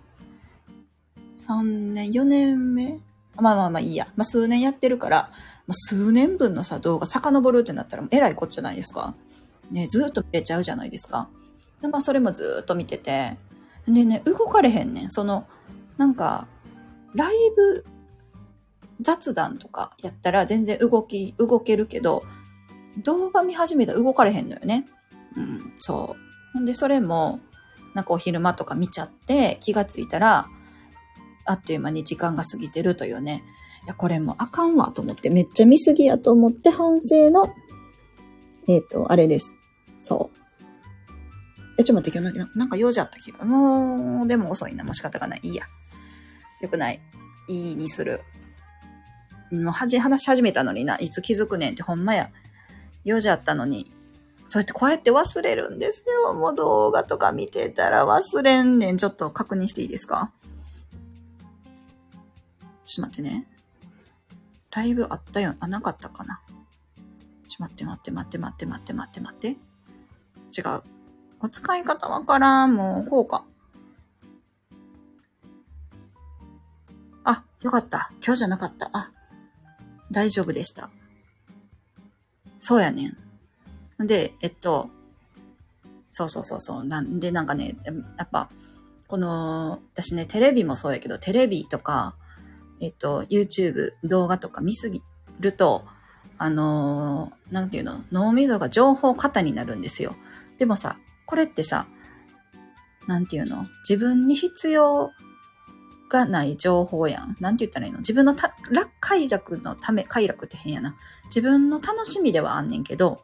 [1.37, 3.01] ?3 年、4年目？
[3.37, 4.09] まあまあまあいいや。
[4.16, 5.31] まあ数年やってるから、
[5.66, 9.14] まあ、数年分のさ、動画遡るってなったらえらいこっちゃないですか。
[9.70, 11.29] ね、ずっと見れちゃうじゃないですか。
[11.83, 13.37] でまあそれもずっと見てて。
[13.87, 15.11] でね、動かれへんねん。
[15.11, 15.46] その、
[15.96, 16.46] なんか、
[17.14, 17.85] ライブ
[19.00, 22.24] 雑談とかやったら全然動き、動けるけど、
[23.02, 24.87] 動画見始めたら動かれへんのよね。
[25.37, 26.52] うん、そう。
[26.54, 27.40] ほんで、それも、
[27.94, 30.48] なんかお昼間とか見ちゃって、気がついたら、
[31.44, 33.42] あっという間に時間が過ぎてるというね。
[33.85, 37.54] いや、これもあかんわと思って、めっちゃ見すぎやと思って反省の、
[38.68, 39.54] えっ、と、あれです。
[40.02, 40.37] そう。
[41.78, 43.44] え、ちょっと待って、今日ななんか用事あった気が。
[43.44, 44.82] もう、でも遅いな。
[44.82, 45.40] もう仕方がない。
[45.42, 45.64] いいや。
[46.66, 47.00] よくない。
[47.48, 48.22] いいにする。
[49.52, 50.98] もう、話し始めたのにな。
[50.98, 52.31] いつ気づくねんってほんまや。
[53.05, 53.92] 用事あったのに。
[54.46, 56.35] そうやってこうやって忘れるんですよ。
[56.35, 58.96] もう動画とか見てたら忘れんねん。
[58.96, 60.33] ちょっと確認していいですか？
[62.85, 63.46] ちょっと待ってね。
[64.72, 65.55] ライブあったよ。
[65.61, 66.40] あ、なかったかな。
[67.48, 69.48] ちょっと待って待って待って待って待って待って待って。
[69.48, 69.55] 違
[70.74, 70.83] う。
[71.40, 72.74] お使い方わからん。
[72.74, 73.44] もう、こうか。
[77.26, 78.12] あ、よかった。
[78.24, 78.88] 今日じゃなかった。
[78.92, 79.10] あ、
[80.12, 80.90] 大丈夫でした。
[82.58, 83.12] そうやね
[83.98, 84.06] ん。
[84.06, 84.88] で、えっと、
[86.12, 86.84] そうそうそうそう。
[86.84, 87.76] なんで、なんかね、
[88.16, 88.48] やっぱ、
[89.08, 92.14] この、私ね、テレビもそうやけど、テレビとか、
[92.80, 95.02] えっと、YouTube、動画とか見すぎ
[95.40, 95.84] ると、
[96.38, 100.14] あのーなんていうの、脳みそが情報過多になるんですよ。
[100.58, 101.86] でもさ、これってさ、
[103.06, 105.12] なんていうの自分に必要
[106.09, 107.37] がない情報やん。
[107.40, 107.99] なんて言ったらいいの？
[107.99, 110.97] 自分のた楽快楽のため、快楽って変やな。
[111.27, 113.23] 自分の楽しみではあんねんけど、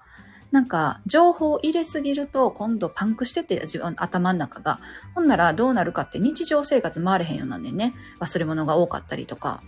[0.50, 4.80] なんか、情報入れすぎると、今度パンクしてて、自分、頭の中が。
[5.14, 7.94] ほんなら、どうなるかって日常生活回れへんようなんねんね。
[8.20, 9.62] 忘れ物が多かったりとか。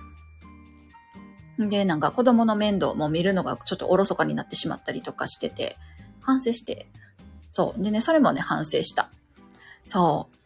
[1.59, 5.79] で、なんか子供の面倒も見るのがちょっとおろそかになってしまったりとかしてて、
[6.20, 6.87] 反省して。
[7.50, 7.83] そう。
[7.83, 9.09] でね、それもね、反省した。
[9.85, 10.37] そう。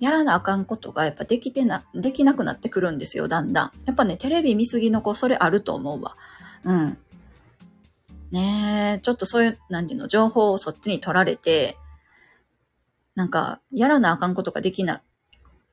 [0.00, 3.72] やらなあかんことがやっぱできてな、できなくなってくるんですよ、だんだん。
[3.84, 6.16] やっぱね、テレビ見すぎの子、それあると思うわ。
[6.64, 6.98] うん。
[8.30, 11.76] ねえ、ちょっとそういう、なんていうの、情報をそっちに取られて、
[13.14, 15.02] なんか、やらなあかんことができな、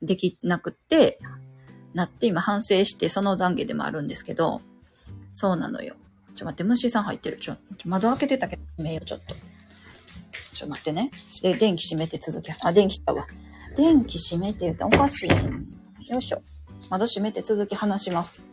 [0.01, 1.19] できなくって、
[1.93, 4.61] なって今反省してその懺悔でもあるんですけど、
[5.33, 5.95] そうなのよ。
[6.35, 7.37] ちょ、待って、虫さん入ってる。
[7.41, 9.35] ちょ、ちょ窓開けてたけど、めよ、ちょっと。
[10.53, 11.11] ちょ、待ってね。
[11.41, 13.27] で、電気閉めて続き、あ、電気したわ。
[13.81, 15.29] 電気閉めて言うとおかしい。
[16.11, 16.41] よいしょ。
[16.91, 18.43] 窓閉めて続き話します。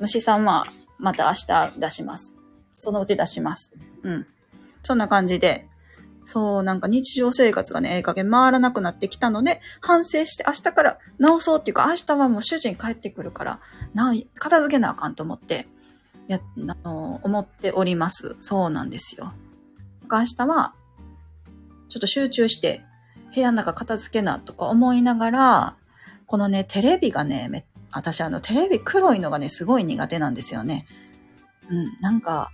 [0.00, 0.66] 虫さんは、
[0.98, 2.34] また明日出します。
[2.76, 3.74] そのうち出します。
[4.02, 4.26] うん。
[4.82, 5.68] そんな感じで、
[6.24, 13.60] そう、なんか日常生活がね、ええ加減回らなくなってきたので、反省して明日から直そうっていうか、明日はもう主人帰ってくるから、
[13.92, 15.68] な、片付けなあかんと思って、
[16.28, 16.40] や、
[16.84, 18.36] あの、思っております。
[18.40, 19.34] そうなんですよ。
[20.10, 20.72] 明日は、
[21.90, 22.84] ちょっと集中して、
[23.38, 25.76] 部屋の中片付けなとか思いながら、
[26.26, 30.86] このね、テレビがね、め私あの、テレビ黒いのがね、すごい苦手なんですよね。
[31.70, 32.50] うん、なんか、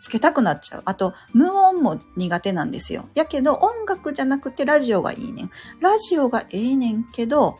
[0.00, 0.82] つけたくなっちゃう。
[0.84, 3.08] あと、無音も苦手なんですよ。
[3.14, 5.50] やけど、音楽じゃなくてラジオがいいねん。
[5.80, 7.58] ラジオがええねんけど、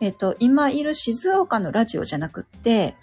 [0.00, 2.96] えっと、今いる静岡のラジオじゃなくって、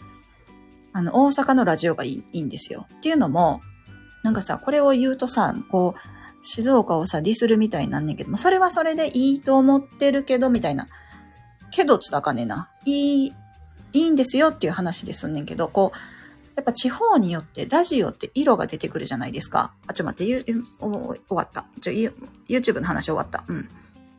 [0.93, 2.87] あの、大阪のラジオがいいいいんですよ。
[2.97, 3.61] っていうのも、
[4.23, 6.16] なんかさ、これを言うとさ、こう、
[6.47, 10.87] 静岡をさ、ディスるみたいになんねんけど、まあそれはそれでいいと思ってるけど、みたいな。
[11.71, 12.69] けど、ちょっとあかねんな。
[12.85, 13.33] いい、
[13.93, 15.97] いいんですよっていう話ですんねんけど、こう、
[16.55, 19.75] やっぱ地方によってラジオって色が出てくるじゃないですか。
[19.85, 21.65] あ、ちょ、待って、ゆ、お終わった。
[21.81, 22.15] ちょ、ゆ
[22.47, 23.43] YouTube の話終わった。
[23.47, 23.69] うん。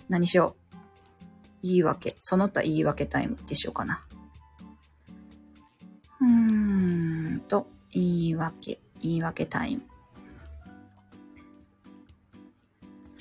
[0.08, 0.76] 何しよう。
[1.62, 2.14] 言い訳。
[2.18, 4.04] その他言い訳タイムってしようかな。
[6.20, 8.80] うーんと、言い訳。
[9.00, 9.82] 言い訳タイム。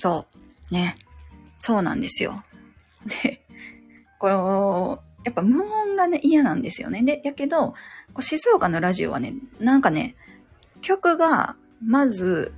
[0.00, 0.26] そ
[0.70, 0.74] う。
[0.74, 0.96] ね。
[1.56, 2.44] そうなんですよ。
[3.04, 3.44] で、
[4.20, 7.02] この、やっぱ無音がね、嫌なんですよね。
[7.02, 7.74] で、やけど、
[8.12, 10.14] こう静岡のラジオはね、なんかね、
[10.82, 12.54] 曲が、まず、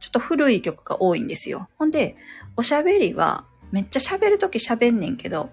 [0.00, 1.68] ちょっと古い曲が多いんですよ。
[1.76, 2.16] ほんで、
[2.56, 5.50] おしゃべりは、めっちゃ喋るとき喋んねんけど、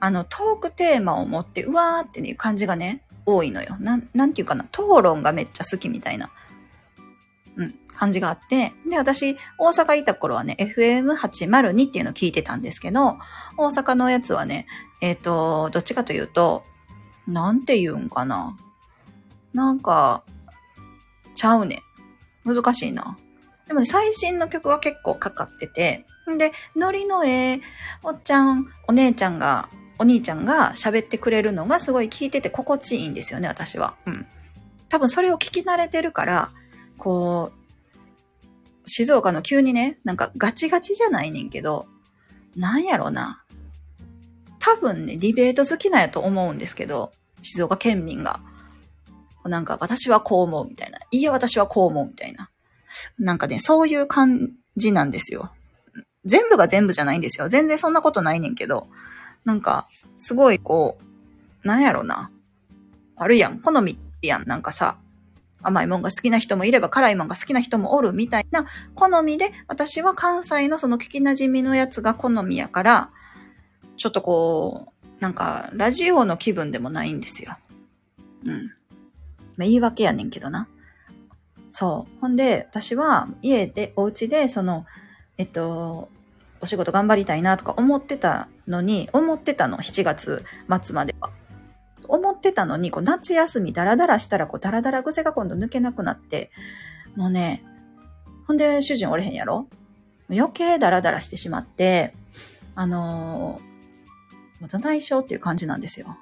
[0.00, 3.76] あの、トークテーマを持って、うわーっていう感じがね、多いのよ。
[3.78, 6.30] なん、なんていうかな、討論がめっちゃ好きみたいな、
[7.56, 13.18] うん、感じがあって、で、私、大阪いた頃はね、FM802 っていうのを聞いてたんですけど、
[13.56, 14.66] 大阪のやつはね、
[15.00, 16.64] えっ、ー、と、どっちかというと、
[17.26, 18.56] なんて言うんかな。
[19.54, 20.24] なんか、
[21.34, 21.82] ちゃうね。
[22.44, 23.18] 難しいな。
[23.68, 26.06] でもね、最新の曲は結構かかってて、
[26.38, 27.60] で、ノリのえ
[28.02, 33.94] おっちゃん、お姉ちゃんが、お兄ちゃんが喋ってくれるのがすごい聞いてて心地いいんですよね、私は。
[34.06, 34.26] うん。
[34.88, 36.50] 多分それを聞き慣れてるから、
[36.98, 37.61] こう、
[38.86, 41.86] 静岡の急にね、なんかガチガチじゃないねんけど、
[42.56, 43.44] なんやろな。
[44.58, 48.40] 多分ね、ディベート好きなんやと思うんですけど、静岡県民が。
[49.44, 51.00] なんか、私はこう思うみたいな。
[51.10, 52.48] いや、私はこう思うみたいな。
[53.18, 55.50] なんかね、そういう感じなんですよ。
[56.24, 57.48] 全部が全部じゃないんですよ。
[57.48, 58.86] 全然そんなことないねんけど。
[59.44, 60.98] なんか、すごいこ
[61.64, 62.30] う、なんやろな。
[63.16, 63.58] あるやん。
[63.58, 64.46] 好みやん。
[64.46, 64.98] なんかさ、
[65.62, 73.10] 甘いもんが好きな人もいれば辛いもんが好きな人もおるみたいな好みで、私は関西のその聞き馴染みのやつが好みやから、
[73.96, 77.56] ちょっとこう、なんか、ラジオの気分でもないんですよ。
[78.44, 78.66] うん。
[79.56, 80.66] まあ、言い訳やねんけどな。
[81.70, 82.20] そう。
[82.20, 84.84] ほんで、私は家で、お家で、その、
[85.38, 86.08] えっと、
[86.60, 90.44] お仕事頑張りたいなとか思ってたのに、思ってたの、7月
[90.82, 91.30] 末までは。
[92.12, 96.50] 思ってたのに、こう夏休みダラダラしたら、こうダラダラ癖が今度抜けなくなって、
[97.16, 97.64] もうね、
[98.46, 99.66] ほんで主人おれへんやろ？
[100.30, 102.14] 余計ダラダラしてしまって、
[102.74, 106.18] あのー、どないしようっていう感じなんですよ。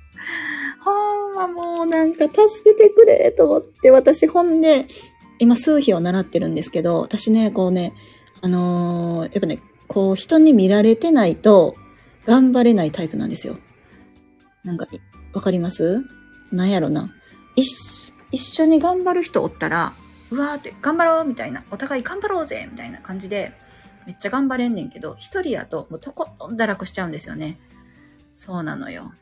[0.80, 4.86] ほんまもうなんか助けてくれと思って、私ほんで、
[5.38, 7.92] 今数秘を習ってるんですけど、私ね、こうね、
[8.40, 11.74] あのー、やっぱね、こう人に見られてないと
[12.24, 13.58] 頑張れないタイプなんですよ。
[14.64, 14.86] なんか、
[15.32, 16.04] わかります？
[16.50, 17.10] なんやろな。
[17.56, 19.92] 一、緒に頑張る人おったら、
[20.30, 23.52] うわーって、頑張ろうみたいな、お互い頑張ろうぜみたいな感じで、
[24.06, 27.58] めっちゃ頑張れんねんけど、一人やと、もうとことん堕落しちゃうんですよね。
[28.34, 29.12] そうなのよ。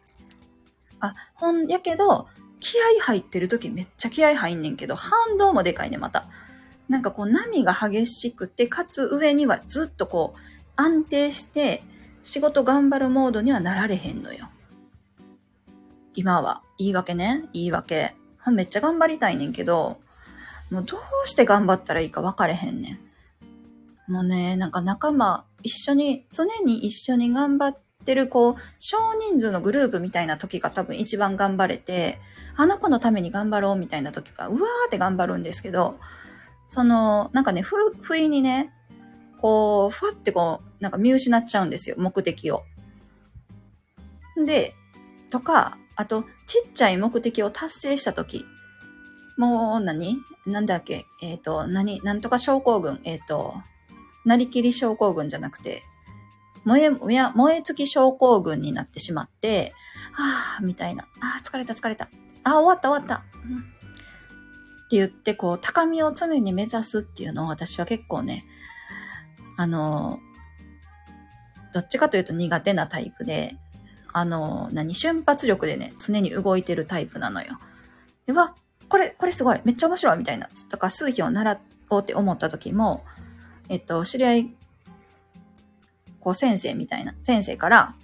[1.01, 6.29] あ、ほん、やけど、気合入ってる時めっちゃ気合入んねんけど、反動もでかいね、また。
[6.89, 10.41] なんかこう波が激しくて、かつ上にはずっとこう
[10.77, 11.83] 安定して
[12.23, 14.49] 仕事頑張るモードにはなられへんのよ。
[16.17, 16.63] 今は。
[16.79, 17.45] 言い訳ね。
[17.53, 18.15] 言い訳。
[18.51, 19.99] めっちゃ頑張りたいねんけど、
[20.71, 22.99] もうどうして頑張ったらいいか分かれへんね
[24.09, 24.13] ん。
[24.13, 32.19] もうね、なんか仲間、一緒に、常に一緒に頑張ってる、こう、少人数のグループみたいな時が多分一番頑張れて、
[32.57, 35.99] あの子のために頑張ろうみたいな時は、うわーって頑張るんですけど、
[36.69, 38.73] その、なんかね、ふ、不意にね、
[39.41, 42.63] こう、ふわってこう、なんか見失っちゃうんですよ、目的を。
[44.47, 44.75] で、
[45.31, 48.45] とか、あと、ちっちゃい目的を達成したとき、
[49.37, 50.19] もう何？
[50.47, 51.07] なんだっけ？
[51.23, 52.01] えっ、ー、と、何？
[52.03, 53.55] なんとか症候群えっ、ー、と、
[54.25, 55.83] なりきり症候群じゃなくて、
[56.65, 59.73] 燃え、燃え尽き症候群になってしまって、
[60.13, 61.05] はぁ、みたいな。
[61.21, 62.09] ああ疲れた疲れた。
[62.45, 63.25] あ終わった終わった。
[63.25, 68.45] って言って、こう、高みを常に目指すっていうのを私は結構ね、
[69.57, 70.21] あの、
[71.73, 73.57] どっちかというと苦手なタイプで、
[74.19, 77.61] あの、何、瞬発力でね、常に動いてるタイプなのよ。
[78.25, 78.57] では、
[78.89, 80.49] これ、これすごい、めっちゃ面白いみたいな。
[80.71, 83.05] とか、数秘を習おうって思った時も、
[83.69, 84.55] えっと、知り合い、
[86.19, 87.95] こう、先生みたいな、先生から、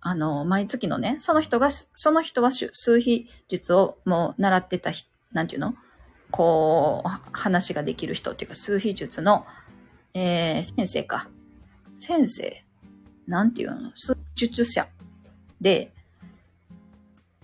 [0.00, 4.90] あの、毎月のね、その人が、その人は数秘術をもう習ってた
[5.32, 5.74] なんていうの？
[6.30, 9.44] こう、話ができる人っていうか、数秘術の、
[10.14, 11.28] えー、先生か。
[11.98, 12.63] 先生
[13.26, 13.90] なんていうの？
[13.94, 14.86] 数術者
[15.60, 15.92] で、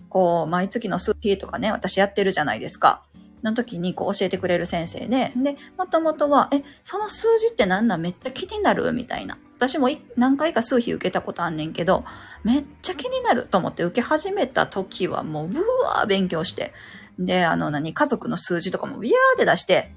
[0.09, 3.03] こう、毎月の数秘とかね、私やってるじゃないですか。
[3.43, 8.01] の時にこう教えてくれる先生で、で、もともとは、え、その数字って何なん？
[8.01, 8.91] めっちゃ気になる？
[8.93, 9.37] みたいな。
[9.57, 12.03] 私も何回か数比受けたことあんねんけど、
[12.43, 16.73] めっちゃ気になると思って受け始めた時はもう、ブワー勉強して、
[17.17, 19.93] で、あの何、家族の数字とかもビヤーって出して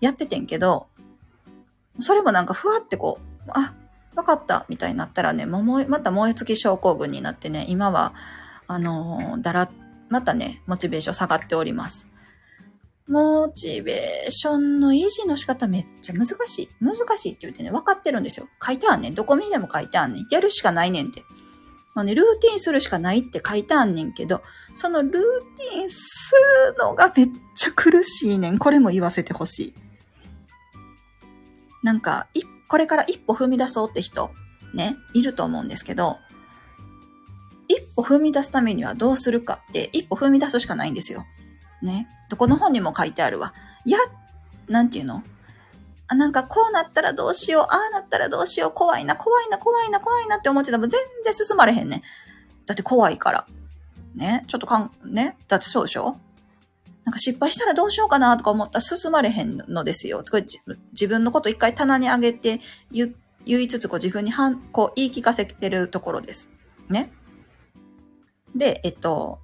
[0.00, 0.86] やっててんけど、
[2.00, 3.72] それもなんかふわってこう、あ、
[4.16, 8.14] わかったみたいになったらね、また燃え尽き症候群になってね、今は、
[8.66, 9.70] あのー、だら、
[10.08, 12.08] またね、モチベーション下がっております。
[13.08, 16.68] モチベーションの維持の仕方めっちゃ難しい。
[16.80, 18.48] 難しいって言ってね、分かってるんですよ。
[18.64, 19.14] 書いてあんねん。
[19.14, 20.26] どこ見ても書いてあんねん。
[20.30, 21.22] やるしかないねんって。
[21.94, 24.42] まあね、ルーティンするしかないって書いてあんねんけど、
[24.74, 26.32] そのルーティンす
[26.70, 28.58] るのがめっちゃ苦しいねん。
[28.58, 29.74] これも言わせてほしい。
[31.82, 32.26] なんか、
[32.68, 34.30] これから一歩踏み出そうって人、
[34.74, 36.18] ね、いると思うんですけど、
[37.68, 41.24] 一歩踏み出すためにはどうするかって、一歩踏み出すしかないんですよ。
[41.82, 42.08] ね。
[42.28, 43.54] どこの本にも書いてあるわ。
[43.84, 43.98] いや、
[44.68, 45.22] なんていうの？
[46.08, 52.02] あ、なんかこうなったらどうしよう、ああなったらどうしよう、怖いな、怖いな、怖いな、怖いなって思ってたら全然進まれへんね。
[52.66, 53.46] だって怖いから。
[54.14, 54.44] ね。
[54.48, 55.36] ちょっとかん、ね。
[55.48, 56.16] だってそうでしょ？
[57.06, 60.24] なんか失敗したらどうしようかなとか思ったら進まれへんのですよ。
[60.28, 60.44] これ
[60.92, 63.14] 自分のこと一回棚に上げて言
[63.44, 64.32] 言いつつこう自分に
[64.72, 66.50] こう言い聞かせてるところです。
[66.90, 67.12] ね。
[68.56, 69.38] で、えっと、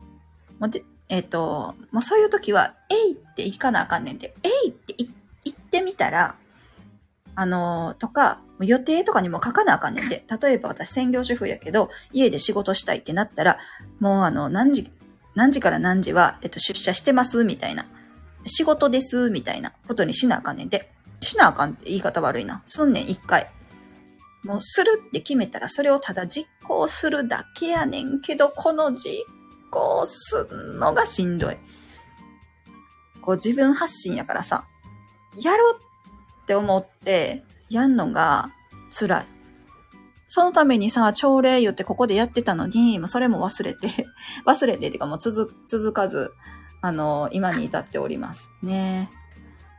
[0.58, 4.34] もでえっと、もうそういう時は、えいって行かなあかんねんて。
[4.42, 5.08] えいって言
[5.52, 6.36] ってみたら、
[7.34, 10.24] あの、とか、予定とかにも書かなあかんねんで。
[10.40, 13.58] 例えば私専業主婦やけど、家で仕事したいってなったら、
[14.00, 14.90] もうあの、何時、
[15.34, 17.86] 何時から何時は、えっと、出社してますみたいな。
[18.44, 20.92] 仕事ですみたいなことにしなあかんねんで。
[21.20, 22.62] しなあかんって言い方悪いな。
[22.66, 23.50] すんねん、一回。
[24.42, 29.24] もうするって決めたらそれをただ実行するだけやねんけど、この実
[29.70, 31.56] 行すんのがしんどい。
[33.22, 34.66] こう自分発信やからさ、
[35.40, 35.80] やろう
[36.42, 38.50] って思ってやんのが
[38.90, 39.26] 辛い。
[40.34, 44.06] そのためにさ、朝礼言ってここでやってたのに、もうそれも忘れて、
[44.48, 46.32] 忘れてっていうかもう続、続かず、
[46.80, 48.48] あの、今に至っております。
[48.62, 49.10] ね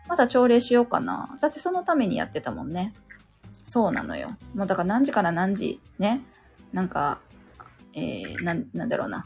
[0.08, 1.40] また朝礼しようかな。
[1.42, 2.94] だってそのためにやってたもんね。
[3.64, 4.38] そうなのよ。
[4.54, 6.22] もうだから何時から何時ね。
[6.72, 7.18] なんか、
[7.94, 9.26] えー、な、なんだろうな。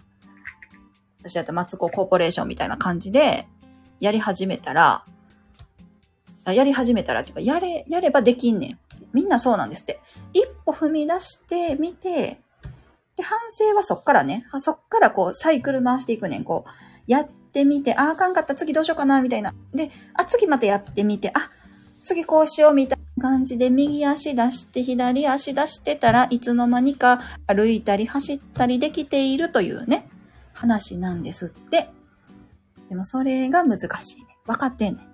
[1.19, 3.49] 私だったらマツココーポレーションみたいな感じで、
[3.99, 5.03] やり始めたら、
[6.53, 8.79] やり始めたらっていうか、やれ、やればできんねん。
[9.13, 9.99] みんなそうなんですって。
[10.33, 12.41] 一歩踏み出してみて、
[13.15, 16.43] で、反省はそっからね、そっからこう、サイクル回していくねん。
[16.43, 16.69] こう、
[17.07, 19.53] やってみて、ああかんかった、次どうしようかな、みたいな。
[19.73, 21.49] で、あ、次またやってみて、あ、
[22.03, 23.07] 次こうしよう、みたいな。
[23.19, 30.07] 感じで右足出して左足出してたらいつの間にか歩いたり走ったりできているというね、
[30.53, 31.89] 話なんですって。
[32.89, 34.37] でもそれが難しいね。
[34.45, 35.06] 分かってんねん。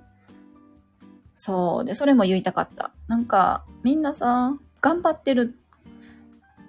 [1.43, 1.85] そう。
[1.85, 2.91] で、それも言いたかった。
[3.09, 5.59] なんか、みんなさ、頑張ってる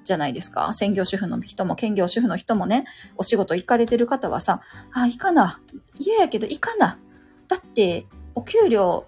[0.03, 0.75] じゃないですか。
[0.75, 2.85] 専業主婦の人も、兼業主婦の人もね、
[3.17, 5.61] お仕事行かれてる方はさ、あ、行かな。
[5.97, 6.99] 嫌やけど行かな。
[7.47, 9.07] だって、お給料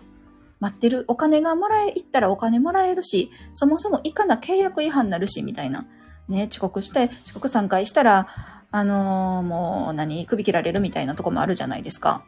[0.60, 5.84] 待ってる、お金がもらえ、行ったらお金もらえるし、そもそも行かな契約違反になるし、みたいな。
[6.28, 8.28] ね、遅刻して、遅刻3回したら、
[8.70, 12.24] あのー、もう何、首切られるみたいなとこもあるじゃないですか。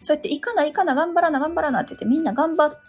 [0.00, 2.80] そうやって行かな行かな頑張らな頑張らなって言ってみんな頑張っ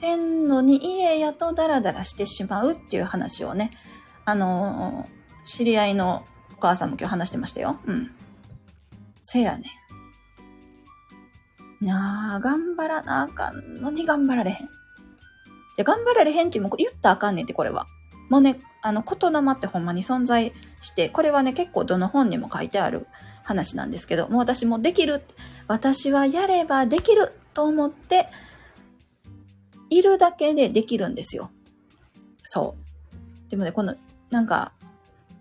[0.00, 3.70] てんのに家やとダラダラしてしまうっていう話をね、
[4.24, 6.24] あのー、知り合いの
[6.56, 7.78] お母さんも今日話してましたよ。
[7.86, 8.10] うん。
[9.20, 9.64] せやね
[11.80, 14.56] なあ、頑張らなあかんのに頑張られへん。
[15.76, 17.86] じゃ、頑張られへんってもう言ったらあかんねんって、これは。
[18.30, 23.06] もうね、あの、言霊ってほんまに存在して、これはね、結構どの本にも書いてある
[23.42, 25.22] 話なんですけど、もう私もできる。
[25.66, 28.28] 私はやればできると思って、
[29.90, 31.50] いるだけでできるんですよ。
[32.44, 32.74] そ
[33.46, 33.50] う。
[33.50, 33.94] でもね、この、
[34.30, 34.72] なんか、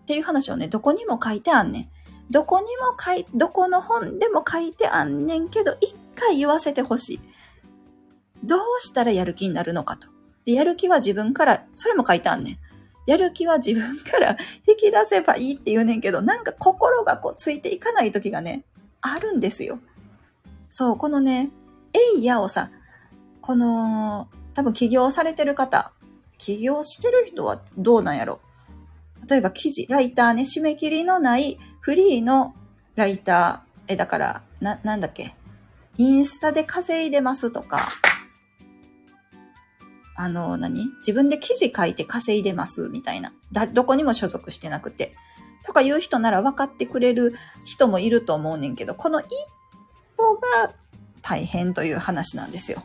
[0.03, 1.89] っていう話をね、どこにも書いてあんねん。
[2.29, 7.19] どこにも書い、どこの本でも書いてあんねんけど、一回言わせてほしい。
[8.43, 10.07] どうしたらやる気になるのかと。
[10.45, 12.59] で、やる気は自分から、それも書いてあんねん。
[13.05, 18.65] やる気は自分から 引き出せばいいって言うねんけど、なんか心がこうついていかない時がね、
[19.01, 19.79] あるんですよ。
[20.75, 21.51] そう、このね、
[21.93, 22.71] えいやをさ、
[23.41, 25.93] この、多分起業されてる方、
[26.39, 28.39] 起業してる人はどうなんやろ？
[29.29, 32.55] 例えば記事、ライターね、締め切りのないフリーの
[32.95, 35.35] ライター、え、だから、な、なんだっけ？
[35.99, 37.89] インスタで稼いでますとか、
[40.15, 40.87] あの、何？
[41.01, 43.31] 自分で記事書いて稼いでますみたいな。
[43.51, 45.13] だ、どこにも所属してなくて。
[45.65, 49.27] とか言う人なら分かってくれる人もいると思うねんけど、この一
[50.35, 50.73] が
[51.21, 52.83] 大変という話なんですよ。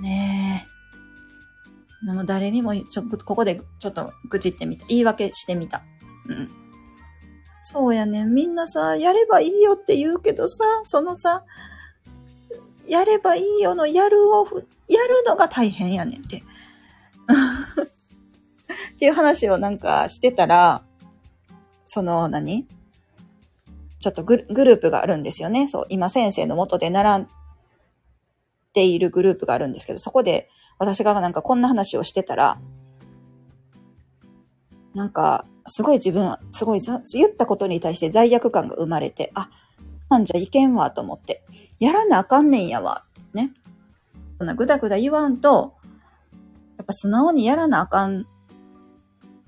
[0.00, 0.66] ね
[2.02, 2.06] え。
[2.06, 4.86] でも誰にもちょ、ここでちょっと愚痴ってみた。
[4.86, 5.82] 言い訳してみた。
[6.26, 6.50] うん。
[7.62, 8.24] そうやね。
[8.24, 11.44] みんなさ、やればいいよって言うけどさ、そのさ、
[12.86, 14.46] やればいいよのやるを、
[14.88, 16.42] やるのが大変やねんって。
[18.94, 20.82] っていう話をなんかしてたら、
[21.86, 22.66] その何？
[24.00, 25.68] ちょっとグループがあるんですよね。
[25.68, 27.28] そう、今先生の元で習っ
[28.72, 30.48] ているグループがあるんですけど、そこで
[30.78, 32.58] 私がなんかこんな話をしてたら、
[34.94, 39.50] なんか、すごい自分、すごい言ったことに対して罪悪感が生まれて、あ、
[40.08, 41.44] なんじゃいけんわと思って、
[41.78, 43.52] やらなあかんねんやわ、ね。
[44.38, 45.74] そんなぐだぐだ言わんと、
[46.78, 48.26] やっぱ素直にやらなあかん、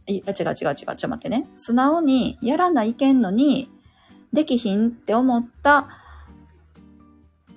[0.07, 1.49] い、あ、違う違う違う、ちょっと待ってね。
[1.57, 3.71] 素直にやらないけんのに、
[4.33, 5.89] できひんって思った、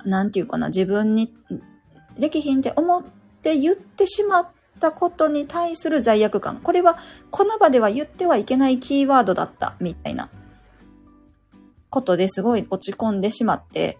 [0.04, 1.34] なんていうかな、自分に、
[2.18, 3.04] できひんって思っ
[3.42, 4.48] て言ってしまっ
[4.80, 6.58] たことに対する罪悪感。
[6.58, 6.98] これは、
[7.32, 10.30] この場では言ってはいけないキーワードだった、みたいな。
[11.90, 13.98] ことですごい落ち込んでしまって、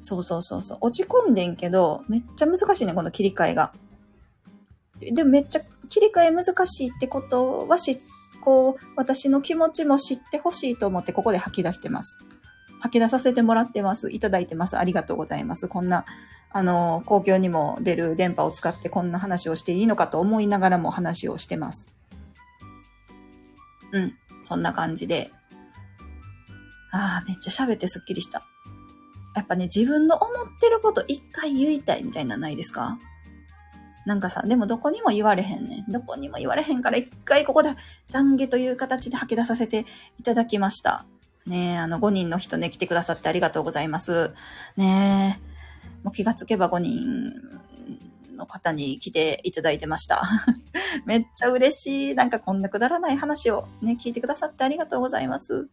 [0.00, 0.78] そうそうそうそう。
[0.80, 3.72] 落ち込んでんけど、めっちゃ難しいね、この切り替えが。
[5.00, 8.00] でもめっちゃ切り替え難しいってことはし、
[8.44, 12.18] こう、私の気持ちも知ってほしいと思ってここで吐き出してます。
[12.80, 14.10] 吐き出させてもらってます。
[14.10, 14.76] いただいてます。
[14.78, 15.68] ありがとうございます。
[15.68, 16.04] こんな、
[16.50, 21.90] あの、公共にも出る電波を使ってこんな話をしていいのかと思いながらも話をしてます。
[23.92, 24.14] うん。
[24.42, 25.32] そんな感じで、
[26.92, 28.44] ああ、めっちゃ喋ってすっきりした。
[29.34, 30.28] やっぱね、自分の思っ
[30.60, 32.98] てること一回言いたいみたいなないですか？
[34.04, 35.90] なんかさ、でもどこにも言われへんねん。
[35.90, 37.70] どこにも言われへんから一回ここで
[38.08, 39.86] 懺悔という形で吐き出させて
[40.18, 41.06] いただきました。
[41.46, 44.34] ねえ、あの5人の人ね、来てくださってありがとうございます。
[44.76, 47.32] ねえ、もう気がつけば5人
[48.36, 50.22] の方に来ていただいてました。
[51.06, 52.14] めっちゃ嬉しい。
[52.14, 55.68] なんかこんなくだらない話をね、聞いてくださってありがとうございます。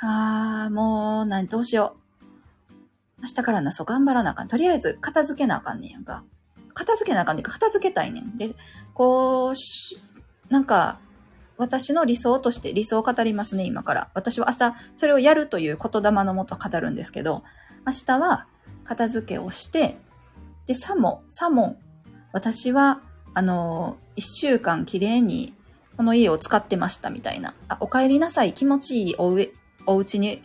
[0.00, 3.22] あー、もう、何、どうしよう。
[3.22, 4.48] 明日からな、そう、頑張らなあかん。
[4.48, 6.24] とりあえず、片付けなあかんねんやんか。
[6.80, 8.38] 片付けなあかんねんか、片付けたいねん。
[8.38, 8.54] で、
[8.94, 9.54] こう、
[10.48, 10.98] なんか、
[11.58, 14.10] 私の理想として理想を語りますね、今から。
[14.14, 17.42] 私は明日、それをやるという言霊のもと語るんですけど、
[17.86, 18.46] 明日は、
[18.84, 19.98] 片付けをして、
[20.64, 21.76] で、さも、さも、
[22.32, 23.02] 私は、
[23.34, 25.54] あの、一週間きれいに、
[25.98, 27.52] この家を使ってましたみたいな。
[27.68, 29.52] あ、お帰りなさい、気持ちいいお上、
[29.84, 30.42] お家に、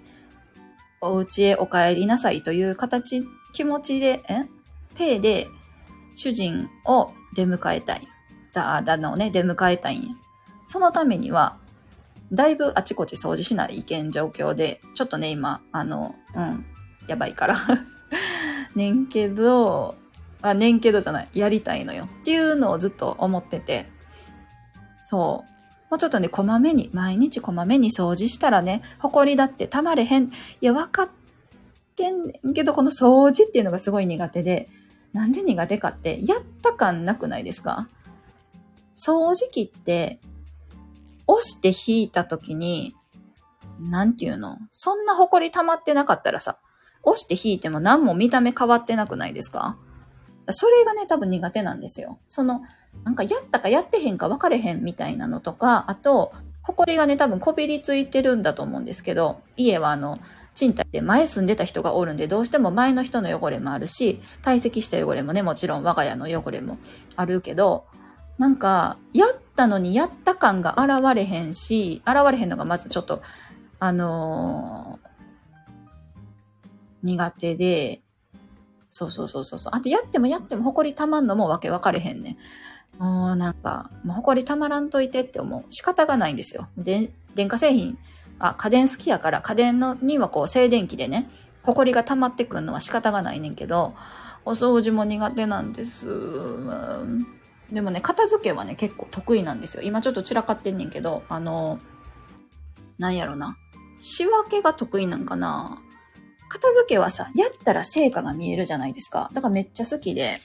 [1.00, 4.50] お家へお帰りなさいという形、気持ちで、え？
[4.96, 5.48] 手で
[6.16, 8.08] 主人を出迎えたい。
[8.54, 10.08] だ、だのね、出迎えたいんや。
[10.64, 11.58] そのためには、
[12.32, 16.66] だいぶあちこち掃除しない意見状況で、ちょっとね、今、あの、うん、
[17.08, 17.58] やばいから
[18.76, 19.96] ねんけど、
[20.42, 22.08] あ、ねんけどじゃない、やりたいのよ。
[22.22, 23.88] っていうのをずっと思ってて、
[25.06, 25.56] そう。
[25.90, 30.26] もうちょっとね、こまめに、毎日こまめに掃除したらね、埃だってたまれへん。
[30.26, 30.30] い
[30.62, 31.10] や、わかっ
[31.96, 34.68] てんけど、この掃除っていうのがすごい苦手で、
[35.16, 37.88] なんで苦手かって、やった感なくないですか？
[38.98, 40.20] 掃除機って、
[41.26, 42.94] 押して引いた時に、
[43.80, 44.58] なんていうの？
[44.74, 46.58] そんな埃溜まってなかったらさ、
[47.04, 49.78] 押して引いても何も見た目変わってなくないですか？
[50.50, 52.20] それがね、多分苦手なんですよ。
[52.28, 52.64] その、
[53.06, 60.20] なんかやったかやってへんか分かれへんみたいなのとか、あと、埃がね、多分こびりついてるんだと思うんですけど、家はあの、
[60.56, 66.78] 賃貸で前住んでた人がおるんで、どうしても前の人の汚れもあるし、堆積した汚れもね、もちろん我が家の汚れも
[67.16, 67.86] あるけど、
[68.38, 73.22] なんか、やったのにやった感が現れへんし、現れへんのがまずちょっと、
[73.80, 75.10] あのー、
[77.04, 78.02] 苦手で、
[78.90, 79.60] そうそうそうそう。
[79.74, 82.38] あと、やってもやっても埃たまんのもわけ分かれへんね
[82.98, 83.04] ん。
[83.04, 85.66] もうなんか、もう埃たまらんといてって思う。
[85.70, 86.70] 仕方がないんですよ。
[86.78, 87.98] で、電化製品、
[88.40, 91.30] あ、家電好きやから、家電のにはこう静電気でね、
[91.64, 93.96] 埃が溜まってくんのは仕方がないねんけど、
[94.46, 96.08] お掃除も苦手なんです。
[97.72, 99.84] でもね、片付けはね、結構得意なんですよ。
[99.84, 101.80] 今ちょっと散らかってんねんけど、あの、
[102.98, 103.58] なんやろな。
[103.98, 105.82] 仕分けが得意なんかな。
[106.50, 109.32] 片付けはさ、やったら成果が見えるじゃないですか。
[109.34, 110.40] だからめっちゃ好きで、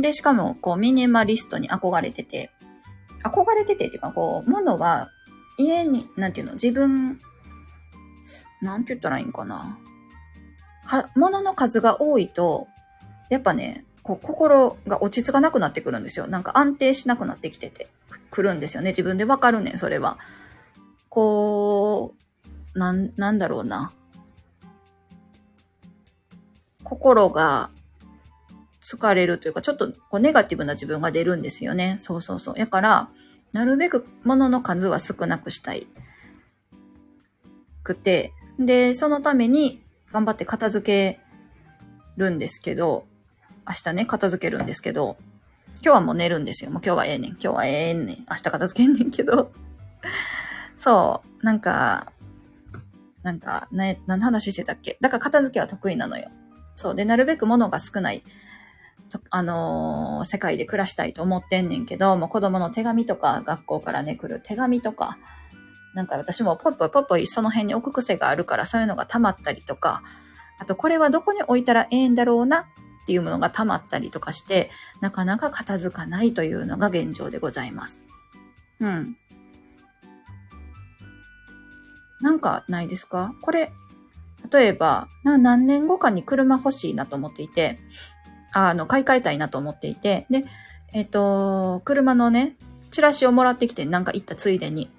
[0.00, 2.50] で、しかも、こう、ミニマリストに憧れてて、
[3.24, 5.10] 憧れててっていうか、こう、物は、
[5.58, 7.20] 家に、なんていうの、自分、
[8.60, 9.78] なんて言ったらいいんかな。
[10.86, 12.68] か、物の数が多いと、
[13.28, 16.26] やっぱね、こう、心が落ち着かなくなってくるんですよ。
[16.26, 17.88] なんか安定しなくなってきてて、
[18.30, 18.90] くるんですよね。
[18.90, 20.18] 自分でわかるねん、それは。
[21.08, 22.14] こ
[22.74, 23.92] う、なん、なんだろうな。
[26.84, 27.70] 心が
[28.84, 31.96] 疲れるというか、ちょっとこうネガティブな自分が出るんですよね。
[31.98, 32.54] そうそうそう。
[32.54, 33.08] だから、
[33.56, 35.86] なるべく物の数は少なくしたい。
[37.82, 39.82] くて、で、そのために
[40.12, 41.20] 頑張って片付け
[42.18, 43.06] るんですけど、
[43.66, 45.16] 明日ね、片付けるんですけど、
[45.82, 46.70] 今日はもう寝るんですよ。
[46.70, 47.30] もう今日はええねん。
[47.30, 48.26] 今日はええねん。
[48.28, 49.50] 明日片付けんねんけど。
[50.76, 51.44] そう。
[51.44, 52.12] なんか、
[53.22, 54.98] なんか、ね、何の話してたっけ？
[55.00, 56.28] だから片付けは得意なのよ。
[56.74, 56.94] そう。
[56.94, 58.22] で、なるべく物が少ない、
[59.30, 65.18] あのー、世界で暮らしたいと思ってんねんけど、もう子供の手紙とか、学校からね、来る手紙とか、
[65.94, 70.02] なんか私もポイポイポイポイその辺に置く癖があるから、そういうのが溜まったりとか、
[70.58, 72.64] あとこれはどこに置いたらええんだろうなっ
[73.06, 74.70] ていうものが溜まったりとかして、
[75.00, 78.00] なかなか片付かないというのが現状でございます。
[78.80, 79.16] うん。
[82.20, 83.34] なんかないですか？
[83.42, 83.72] これ、
[84.50, 87.78] 例えば、何年後かに車欲しいなと思っていて、
[88.58, 90.46] あの、買い替えたいなと思っていて、で、
[90.94, 92.56] えっ、と、車のね、
[92.90, 94.90] チラシをもらってきて、なんか行ったついでに、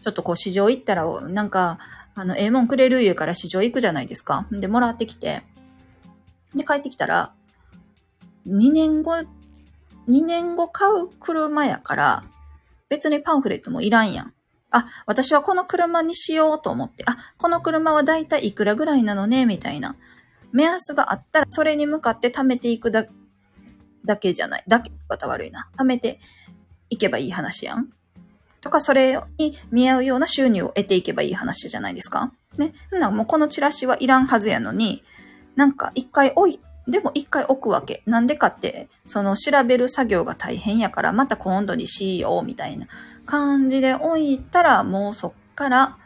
[0.00, 1.78] ちょっとこう市場行ったら、なんか、
[2.14, 4.46] あの、ええもんくれる言うから市場行くじゃないですか。
[4.50, 5.42] で、もらってきて、
[6.54, 7.34] で、帰ってきたら、
[8.46, 9.16] 2年後、
[10.08, 12.24] 2年後買う車やから、
[12.88, 14.32] 別にパンフレットもいらんやん。
[14.70, 19.94] あ、私はこの車にしようと思って、あ、この車はだいたいいくらぐらいなのね、みたいな。
[20.54, 23.04] 目安があったら、それに向かって貯めていくだ、
[24.04, 24.64] だけじゃない。
[24.68, 25.68] だけ方悪いな。
[25.76, 26.20] 貯めて
[26.88, 27.88] いけばいい話やん。
[28.60, 32.32] とか、それに見合うような収入を得ていけばいい話じゃないですか。
[32.56, 32.72] ね。
[32.92, 35.02] なもうこのチラシはいらんはずやのに、
[35.56, 38.04] なんか一回置い、でも一回置くわけ。
[38.06, 42.86] なんでかって、その調べる作業が大変やから、また今度にしよう、みたいな。
[43.26, 45.98] 感じで置いたら、もうそっから、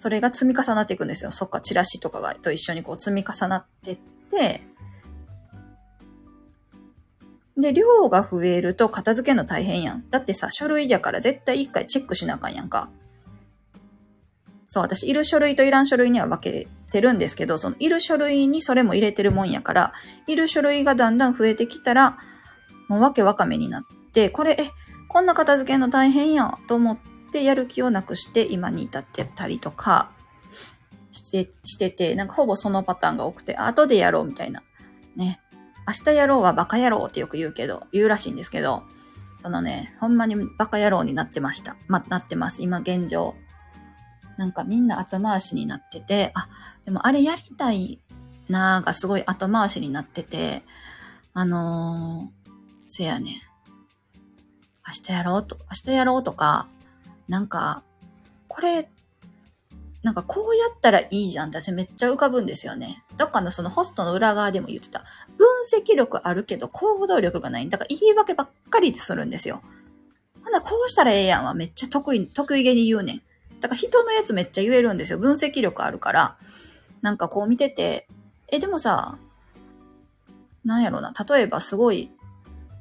[0.00, 1.30] それが積み重なっていくんですよ。
[1.30, 3.98] そっか、チラシとかがと一緒にこう積み重なってっ
[4.30, 4.62] て、
[7.54, 10.08] で、量が増えると片付けの大変やん。
[10.08, 12.88] だってさ、書類やから絶対一回チェックしなあかんやんか。
[14.68, 19.92] そう、私、いる書類といらん書類には分けてるんですけど、そのいる書類にそれも入れてるもんやから、
[20.26, 22.16] いる書類がだんだん増えてきたら、
[22.88, 23.82] もうわけわかめになっ
[24.14, 24.70] て、これ、え、
[25.08, 26.98] こんな片付けの大変やと思っ
[27.30, 30.10] てやる気をなくして今に至ってたりとか
[31.12, 34.62] してしてて、なんかほぼそのパターンが多くて、後でやろうみたいな。
[35.16, 35.40] ね。
[35.86, 38.84] 明日やろうはバカ野郎ってよく言うけど、言うらしいんですけど、
[39.42, 41.76] そのね、ほんまにバカ野郎になってました。
[41.88, 42.62] ま、なってます。
[42.62, 43.34] 今現状。
[44.36, 46.48] なんかみんな後回しになってて、あ、
[46.84, 48.00] でもあれやりたい
[48.48, 50.62] なーがすごい後回しになってて、
[51.34, 52.50] あのー、
[52.86, 53.42] せやね。
[54.86, 56.66] 明日やろうと、明日やろうとか、
[57.30, 57.84] なんか、
[58.48, 58.90] これ、
[60.02, 63.04] なんかこうやったらいいじゃんって私めっちゃ浮かぶんですよね。
[63.16, 65.04] どっかのそのホストの裏側でも言ってた。
[65.38, 67.68] 分析力あるけど行動力がない。
[67.68, 69.62] だから言い訳ばっかりするんですよ。
[70.42, 73.22] ほんなこうしたらええやんはめっちゃ得意、得意げに言うねん。
[73.60, 75.18] だから人のやつめっちゃ言えるんですよ。
[75.18, 76.36] 分析力あるから。
[77.02, 78.08] なんかこう見てて、
[78.48, 79.18] え、でもさ、
[80.64, 81.12] なんやろな。
[81.28, 82.10] 例えばすごい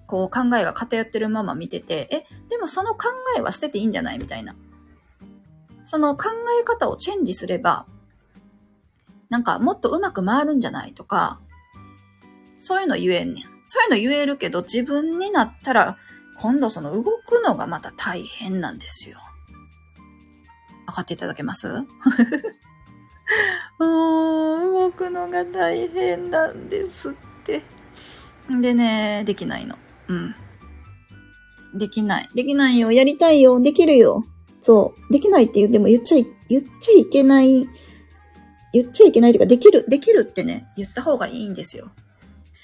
[0.10, 4.18] こう考えが偏ってるまま見てて、え、でもその考えは捨てていいんじゃない？
[4.18, 4.56] みたいな。
[5.86, 6.30] その考
[6.60, 7.86] え方をチェンジすれば、
[9.30, 10.94] なんかもっとうまく回るんじゃない？
[10.94, 11.40] とか、
[12.60, 13.44] そういうの言えんねん。
[13.66, 15.96] そういうの言えるけど、自分になったら、
[16.40, 19.20] 今度その動くのがまた大変なんですよ。
[20.88, 21.68] 分かっていただけます？
[21.70, 27.14] うーん、動くのが大変なんですっ
[27.46, 27.62] て。
[28.50, 29.78] でね、できないの。
[30.10, 30.36] うん。
[31.78, 32.30] できない。
[32.36, 32.92] できないよ。
[32.92, 33.62] やりたいよ。
[33.62, 34.26] できるよ。
[34.62, 35.14] そう。
[35.14, 37.70] できないって言っても言っちゃい、言っちゃいけない。
[38.74, 41.92] 言っちゃいけないというか、できる、できるってね、言った方がいいんですよ。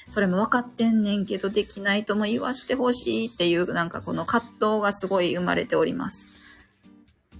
[0.07, 6.25] それも分かってんねんけど、できないとも言わしてほしいっていう、なんかこの葛藤がすごい生まれております。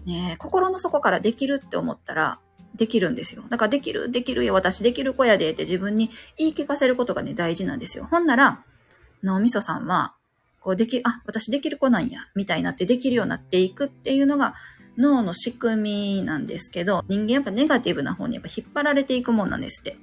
[0.05, 2.39] ね心の底からできるって思ったら、
[2.75, 3.43] できるんですよ。
[3.49, 8.07] だからできる、できるよ、私できる子やでって自分に言い聞かせることがね、大事なんですよ。
[8.09, 8.63] ほんなら、
[9.23, 10.13] 脳みそさんは、
[10.61, 14.55] こうでき、あ、私できる子なんや、みたいになってできるようになっていくっていうのが
[14.97, 19.97] 脳の仕組みなんですけど、人間やっぱネガティブな方にやっぱ引っ張られていくもんなんですって。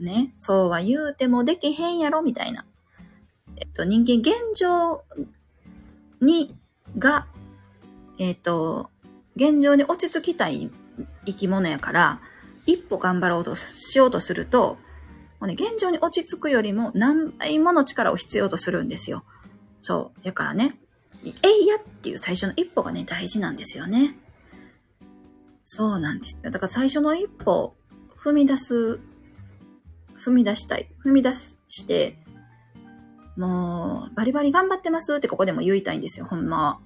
[0.00, 0.32] ね。
[0.36, 2.64] そうは言うてもできへんやろ、みたいな。
[3.56, 5.04] えっと、人間現状
[6.20, 6.54] に、
[6.98, 7.26] が、
[8.18, 8.90] えっと、
[9.36, 10.70] 現状に落ち着きたい
[11.26, 12.20] 生き物やから、
[12.66, 14.78] 一歩頑張ろうとしようとすると、
[15.44, 19.24] うね、現状に落ち着くよりも何倍もの力を必要とするんですよ。
[19.80, 20.24] そう。
[20.24, 20.78] だからね、
[21.24, 24.16] えいやっていう最初の一歩がね、大事なんですよね。
[25.64, 26.50] そうなんですよ。
[26.50, 27.74] だから最初の一歩、
[28.16, 29.00] 踏み出す、
[30.14, 30.88] 踏み出したい。
[31.04, 32.18] 踏み出して、
[33.36, 36.80] もう、バリバリ頑張ってますってここでも言いたいんですよ、ほんま。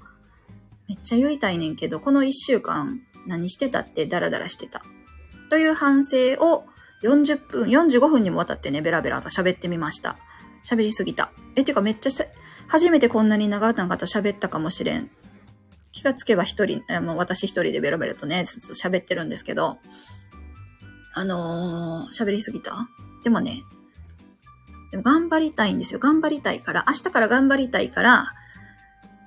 [0.89, 4.83] めっちゃ言いたいねんけど、この一週間何してたってダラダラしてた。
[5.51, 6.67] という反省を
[7.03, 10.17] 40分、45分にもわたってね、ベラベラと喋ってみました。
[10.65, 11.31] 喋りすぎた。
[11.55, 12.11] え、てかめっちゃ
[12.69, 15.11] 初めてこんなに長々と喋ったかもしれん。
[15.93, 19.79] 気がつけば一人、もう私一人でベロベロとね、ずっと喋ってるんですけど、
[21.15, 22.89] あのー、喋りすぎた？
[23.25, 23.63] でもね、
[24.91, 26.01] でも頑張りたいんですよ。
[26.01, 28.33] 頑張りたいから、明日から頑張りたいから、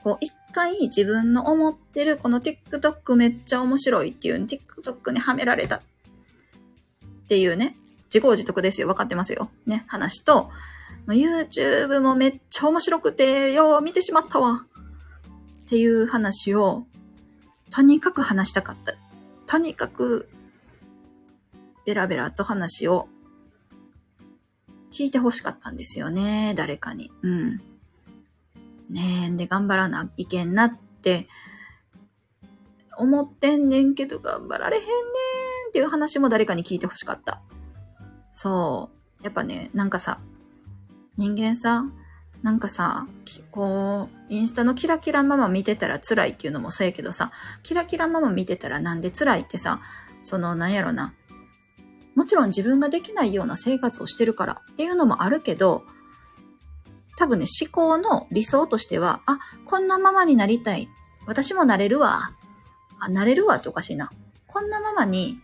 [0.04, 5.82] こう、一回自分の思ってる、この TikTok めっちゃ面白いっていう、TikTok にはめられた
[7.30, 7.76] っていうね、
[8.06, 8.88] 自業自得ですよ。
[8.88, 9.52] 分かってますよ。
[9.68, 10.50] ね、話と、
[11.06, 14.66] YouTube もめっちゃ面白くて、よう見てしまったわ。
[15.66, 16.88] っていう話を、
[17.70, 18.96] とにかく話したかった。
[19.46, 20.28] とにかく、
[21.86, 23.08] ベラベラと話を
[24.92, 26.56] 聞いて欲しかったんですよね。
[26.56, 27.12] 誰かに。
[27.22, 27.58] うん。
[28.90, 31.28] ねえ、で、頑張らないけんなって
[32.98, 34.90] 思ってんねんけど、頑張られへんね
[35.70, 37.42] っていう話も誰かに聞いて欲しかった。
[38.34, 38.90] そ
[39.22, 39.24] う。
[39.24, 40.20] やっぱね、なんかさ、
[41.18, 41.86] 人間さ、
[42.42, 43.06] なんかさ、
[43.52, 47.32] こう、インスタのキラキラママ見てたら辛いっていうのもそうやけどさ、
[47.64, 49.82] キラキラママ見てたらなんで辛いってさ、
[50.24, 51.14] その、なんやろな。
[52.16, 55.84] もちろん自分ができないような生活をしてるからっていうのもあるけど、
[57.18, 60.88] 多分ね、思考の理想としては、あ、こんなママになりたい。
[61.26, 62.32] 私もなれるわ。
[63.00, 64.10] あ、なれるわっておかしいな。
[64.48, 65.42] こんなママに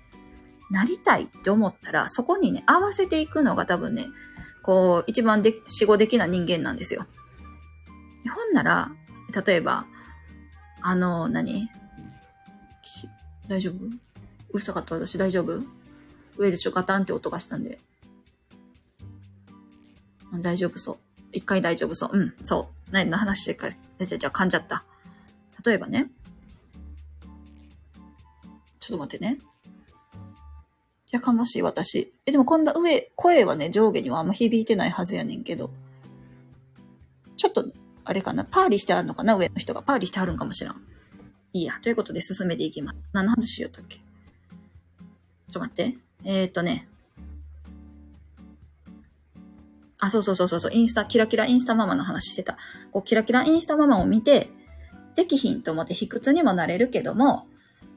[0.72, 4.08] なりたいって思ったら、そこにね、合わせていくのが多分ね、
[4.64, 7.06] こう、一番で、死後的な人間なんですよ。
[8.34, 8.92] ほんなら、
[9.46, 9.86] 例えば、
[10.82, 11.70] あの、何？
[13.48, 13.86] 大丈夫？
[14.52, 15.62] うるさかった私大丈夫？
[16.38, 16.72] 上でちょ？
[16.72, 17.80] ガタンって音がしたんで。
[20.34, 20.98] 大丈夫そう。
[21.32, 22.10] 一回大丈夫そう。
[22.18, 22.92] うん、そう。
[22.92, 24.84] 何の話でか、じゃじゃじゃ噛んじゃった。
[25.64, 26.10] 例えばね。
[28.80, 29.40] ちょっと待ってね。
[31.16, 32.12] やかましい私。
[32.26, 35.72] え、でもこんな上、声はね、上下にはあんま響いてないはずやねんけど。
[37.38, 37.66] ちょっと、
[38.04, 40.82] あれかな、パーリーしてあるのかな上の人がパーリーしてあるんかもしらん。
[41.54, 41.80] いいや。
[41.82, 42.98] ということで進めていきます。
[43.14, 43.98] 何の話しようとっけ？
[43.98, 45.98] ちょっと待って。
[46.24, 46.88] えー、っとね。
[50.00, 52.58] あ、そうそうそうそう、インスタ、キラキラインスタママの話してた。
[52.92, 54.50] こう、キラキラインスタママを見て、
[55.16, 57.48] できひんと思って卑屈にもなれるけども、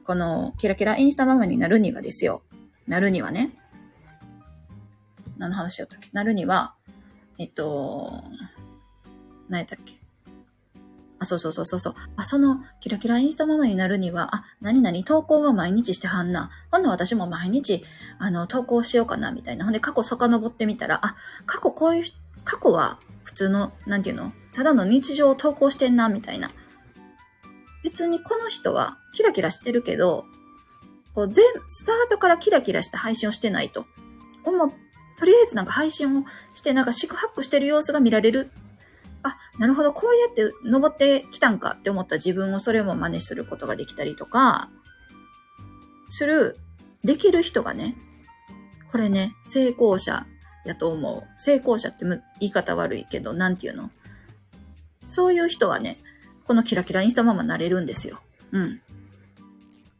[0.05, 2.41] この、キラキラインスタママになるにはですよ。
[2.89, 3.51] なるにはね。
[5.37, 6.09] 何の話しよったっけ？
[6.11, 6.73] なるには、
[7.37, 8.23] えっと、
[9.47, 9.93] 何やったっけ？
[11.19, 11.95] あ、そうそうそうそうそう。
[12.15, 16.49] あ、その、キラキラインスタママになるには、あ、なになに投稿は毎日してはんな。
[16.71, 17.83] ほんな私も毎日、
[18.17, 19.65] あの、投稿しようかな、みたいな。
[19.65, 21.15] ほんで、過去遡ってみたら、あ、
[21.45, 22.03] 過去こういう、
[22.43, 24.31] 過去は普通の、なんていうの？
[24.55, 26.49] ただの日常を投稿してんな、みたいな。
[27.83, 30.25] 別にこの人は、キラキラしてるけど、
[31.19, 33.85] こう全、スタートからキラキラした配信をしてないと。
[34.45, 34.71] 思う、
[35.17, 38.51] とりあえずなんか配信をして、なんか四苦八苦してる様子が見られる。
[39.21, 44.69] あ、なるほど、こうやって登ってきたんかって思った自分をそれも真似することができたりとか、
[46.07, 46.57] する、
[47.03, 47.97] できる人がね、
[48.89, 50.25] これね、成功者
[50.63, 51.23] やと思う。
[51.37, 53.91] 成功者って言い方悪いけど、なんていうの？
[55.05, 55.99] そういう人はね、
[56.47, 58.21] このキラキラインスタママなれるんですよ。
[58.53, 58.81] うん。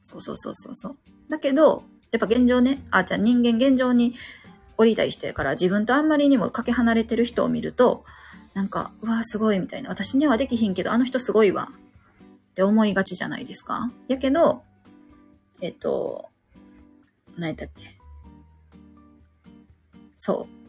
[0.01, 0.97] そうそうそうそうそう。
[1.29, 4.15] だけど、やっぱ現状ね、あ、じゃあ人間現状に
[4.77, 8.03] 降りたい人やから自分とあんまりにもかけ離れてる人を見ると、
[8.53, 9.89] なんか、うわ、すごいみたいな。
[9.89, 11.69] 私にはできひんけど、あの人すごいわ。
[11.71, 13.91] って思いがちじゃないですか。
[14.07, 14.63] やけど、
[15.61, 16.29] えっと、
[17.37, 17.97] 何やったっけ。
[20.15, 20.59] そう。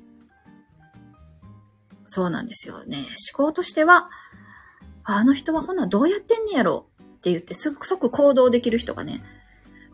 [2.06, 2.98] そうなんですよね。
[3.34, 4.10] 思考としては、
[5.04, 6.86] あの人はほんなどうやってんねやろ
[7.16, 9.22] って言って即行動できる人がね、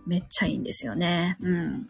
[0.07, 1.37] めっちゃいいんですよね。
[1.41, 1.89] うん。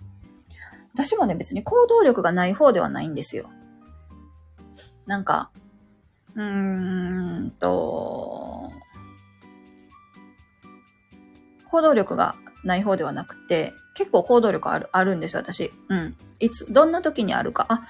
[0.95, 3.51] 私もね、別に行動力がない方ではないんですよ。
[5.07, 5.51] なんか、
[6.35, 8.73] うーんと、
[11.71, 15.73] 行動力がない方ではなくて、結構行動力ある、あるんですよ、私。
[15.89, 16.17] うん。
[16.41, 17.67] いつ、どんな時にあるか。
[17.69, 17.87] あ、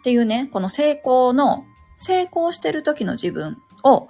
[0.00, 1.64] っていうね、この成功の、
[1.98, 4.08] 成功してる時の自分を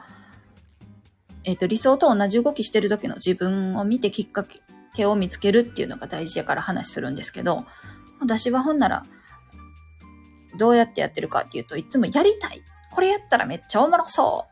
[1.44, 4.61] えっ、ー、と、理想と同じ動きしてる時の自分を見てきっかけ
[4.94, 7.64] 毛を見つけるっていうのが大事やから話するんですけど、
[8.20, 9.04] 私はほんなら、
[10.58, 12.62] どうやってやってるかっていうといつもやりたい。
[12.92, 14.46] これやったらめっちゃおもろそ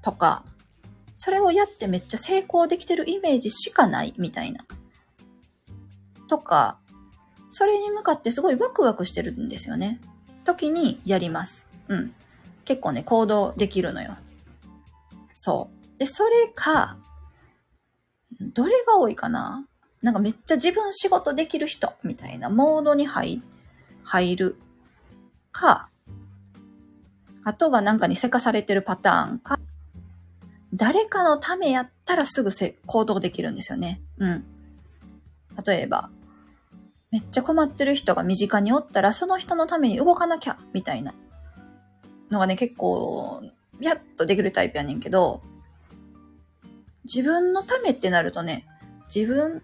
[0.00, 0.44] うとか、
[1.14, 4.64] それをやってめっちゃ成功できてるイメージしかないみたいな。
[6.28, 6.78] とか、
[7.50, 10.00] それに向かってすごいワクワクしてるんですよね。
[10.44, 11.66] 時にやります。
[11.88, 12.14] うん。
[12.64, 14.16] 結構ね、行動できるのよ。
[15.34, 15.98] そう。
[15.98, 16.98] で、それか、
[18.40, 19.66] どれが多いかな？
[20.02, 23.42] なんかめっちゃ自分仕事できる人みたいなモードに入、
[24.04, 24.56] 入る
[25.52, 25.88] か、
[27.44, 29.58] あとはなんかにせかされてるパターンか、
[30.74, 34.00] 誰かのためやったらすぐせ行動できるんですよね。
[34.18, 34.44] うん。
[35.64, 36.10] 例えば、
[37.10, 41.14] めっちゃ困ってる人が身近におったら、その人のために動かなきゃ、みたいな
[42.30, 43.42] のがね、結構、
[43.80, 45.40] やっとできるタイプやねんけど、
[47.06, 48.66] 自分のためってなるとね、
[49.14, 49.62] 自分、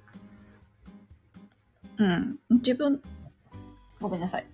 [1.98, 3.02] うん、自分、
[4.00, 4.46] ごめんなさい。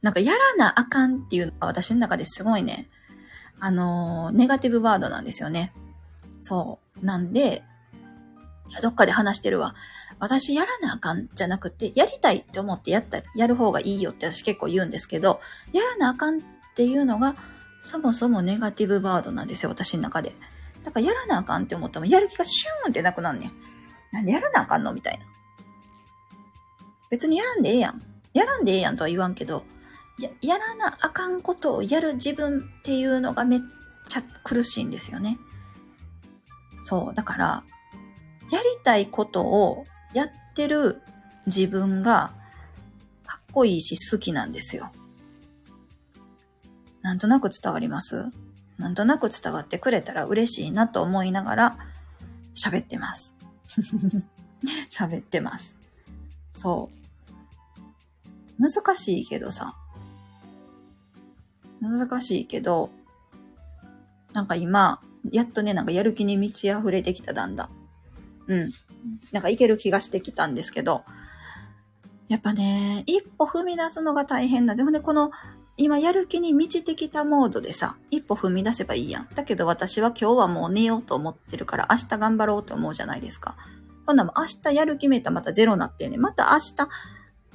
[0.00, 2.88] なんかやらなあかんっていうのが私の中ですごいね、
[3.58, 5.72] あのー、ネガティブワードなんですよね。
[6.38, 7.04] そう。
[7.04, 7.62] なんで、
[8.80, 9.74] どっかで話してるわ。
[10.20, 15.40] 私やらなあかんじゃなくて、やりたいって思ってやった、やる方がいいよって私結構言うんですけど、
[15.72, 16.40] やらなあかんっ
[16.74, 17.34] ていうのが、
[17.80, 20.34] そもそもネガティブワードなんですよ、私の中で。
[20.82, 23.52] だからやらなあかんって思ったら、やる気がシューンってなくなんねん。
[24.12, 24.92] なんでやらなあかんの？
[24.92, 25.24] みたいな。
[27.10, 28.02] 別にやらんでええやん。
[28.32, 29.64] やらんでええやんとは言わんけど、
[30.18, 33.60] や、やらなあかんことをやる自分っていうのがめっ
[34.08, 35.38] ちゃ苦しいんですよね。
[36.82, 37.14] そう。
[37.14, 37.64] だから、
[38.50, 41.02] やりたいことをやってる
[41.46, 42.32] 自分が
[43.26, 44.90] かっこいいし好きなんですよ。
[47.02, 48.30] なんとなく伝わります？
[48.80, 51.78] なんとなく伝わってくれたら嬉しいなと思いながら
[52.54, 53.36] 喋ってます。
[54.90, 55.76] 喋ってます。
[56.52, 56.90] そ
[58.58, 58.62] う。
[58.62, 59.74] 難しいけどさ。
[61.80, 62.90] 難しいけど、
[64.32, 65.00] なんか今、
[65.30, 67.70] やっとね、なんかやる気に満ち溢れてきただんだん。
[68.46, 68.72] うん。
[69.30, 71.04] なんかいける気がしてきたんですけど、
[72.28, 74.74] やっぱね、一歩踏み出すのが大変な。
[74.74, 75.32] でもね、この、
[75.82, 79.28] 今やる気に満ちてきたモードでさ、一歩踏み出せばいいやん。
[79.34, 83.56] だけど私は今日はもう寝ようと思ってるから、明日頑張ろうと思うじゃないですか。
[84.06, 86.18] ほんなも明日やる気めたらまたゼロなってね。
[86.18, 86.88] また明日、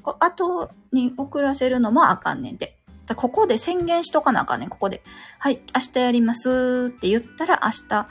[0.01, 2.79] こ後に遅らせるのもあかんねんで。
[3.15, 5.03] ここで宣言しとかなあかんねん、ここで。
[5.37, 8.07] はい、明日やりますって言ったら明日、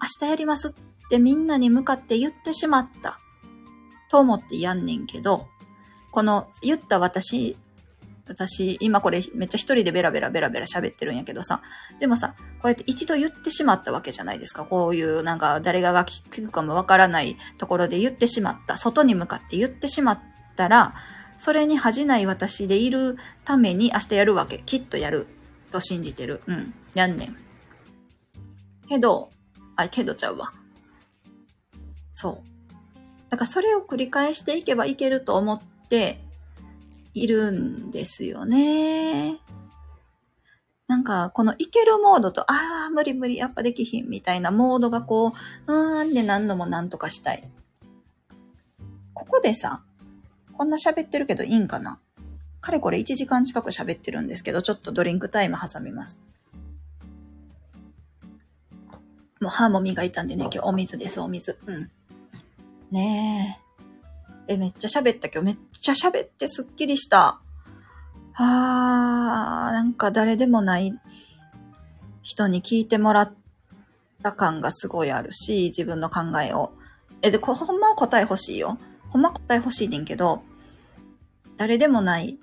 [0.00, 3.20] 明日やりますってみんなに向かって言ってしまった。
[4.08, 5.46] と思ってやんねんけど、
[6.10, 7.58] この言った私
[8.30, 11.62] 私、今これめっちゃ一人でベラベラベラベラ喋ってるんやけどさ、
[11.98, 14.64] でもさ、こうやって一度言ってしまったわけじゃないですか。
[14.64, 18.76] こういうなんか誰がが聞くかもわからないところで言ってしまった。
[18.76, 20.20] 外に向かって言ってしまっ
[20.56, 20.94] たら、
[21.38, 24.58] それに恥じない私でいるために明日やるわけ。
[24.58, 25.26] きっとやる。
[25.72, 26.42] と信じてる。
[26.46, 26.74] うん。
[26.94, 27.36] やんねん。
[28.88, 29.30] けど、
[29.74, 30.52] あ、けどちゃうわ。
[32.12, 32.50] そう。
[33.30, 36.20] だからそれを繰り返していけばいけると思って
[37.14, 39.38] いるんですよね。
[40.86, 45.28] なんか、このいけるモードと、ああ、無理無理、やっぱできひんみたいなモードがこ
[45.66, 47.48] う、うーんで何度も何とかしたい。
[49.14, 49.82] ここでさ、
[50.52, 52.00] こんな喋ってるけどいいんかな
[52.60, 56.20] かれこれ1時間近く喋ってるんですけど、ちょっとドリンクタイム挟みます。
[59.40, 61.56] もう歯も磨いたんでね、今日お水です、お水。
[61.66, 61.90] うん。
[62.90, 63.69] ねえ。
[64.50, 67.40] え、めっちゃ喋った今日めっちゃ喋ってすっきりした。
[68.34, 70.92] あー、なんか誰でもない
[72.22, 73.34] 人に聞いてもらっ
[74.24, 76.72] た感がすごいあるし、自分の考えを。
[77.22, 78.76] え、で、ほんま答え欲しいよ。
[79.10, 80.42] ほんま答え欲しいねんけど、
[81.56, 82.36] 誰でもない、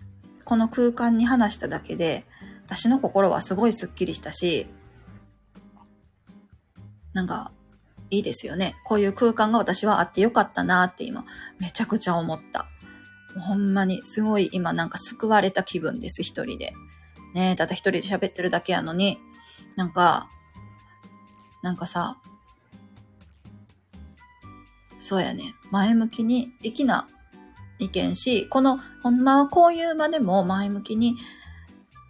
[0.46, 2.24] この空間に話しただけで、
[2.68, 4.68] 私の心はすごいスッキリしたし、
[7.12, 7.52] なんか、
[8.10, 8.76] いいですよね。
[8.84, 11.26] こういう空間が私はあってよかったなって今、
[11.60, 12.68] めちゃくちゃ思った。
[13.40, 16.74] ほんまに、すごい今なんか救われた気分です、一人で。
[17.34, 19.20] ね、ただ一人で喋ってるだけやのに、
[19.76, 20.30] なんか、
[21.62, 22.18] なんかさ、
[24.98, 25.54] そうやね。
[25.70, 27.08] 前向きにできな
[27.78, 31.16] 意見し、この、ほんまはこういう場でも前向きに、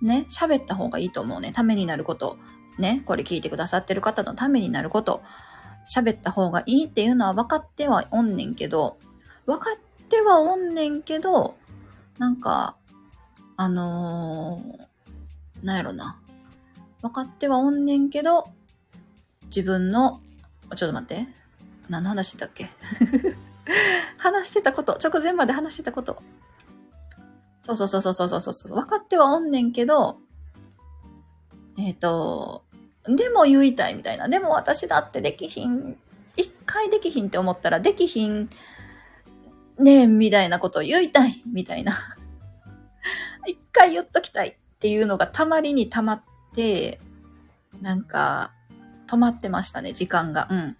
[0.01, 1.51] ね、喋った方がいいと思うね。
[1.51, 2.37] ためになること。
[2.77, 5.23] ね、これ聞いてくださってる方のためになること。
[5.87, 8.97] 喋った方がいいっていうのは分かってはおんねんけど、
[9.45, 11.55] 分かってはおんねんけど、
[12.17, 12.75] なんか、
[13.55, 16.19] あのー、なんやろな。
[17.01, 18.49] 分かってはおんねんけど、
[19.45, 20.21] 自分の、
[20.75, 21.27] ちょっと待って。
[21.89, 22.69] 何の話だっけ？
[24.17, 26.21] 話してたこと、直前まで話してたこと。
[27.61, 28.73] そうそうそうそうそうそうそう。
[28.75, 30.19] 分かってはおんねんけど、
[31.77, 32.63] えっ、ー、と、
[33.07, 34.27] でも言いたいみたいな。
[34.27, 35.97] でも私だってできひん。
[36.35, 38.49] 一回できひんって思ったらできひん
[39.79, 41.93] ねえ、みたいなことを言いたいみたいな。
[43.45, 46.21] 一回言っときたいっていうのがたまりにたまっ
[46.55, 46.99] て、
[47.81, 48.51] なんか、
[49.07, 50.47] 止まってましたね、時間が。
[50.49, 50.77] うん。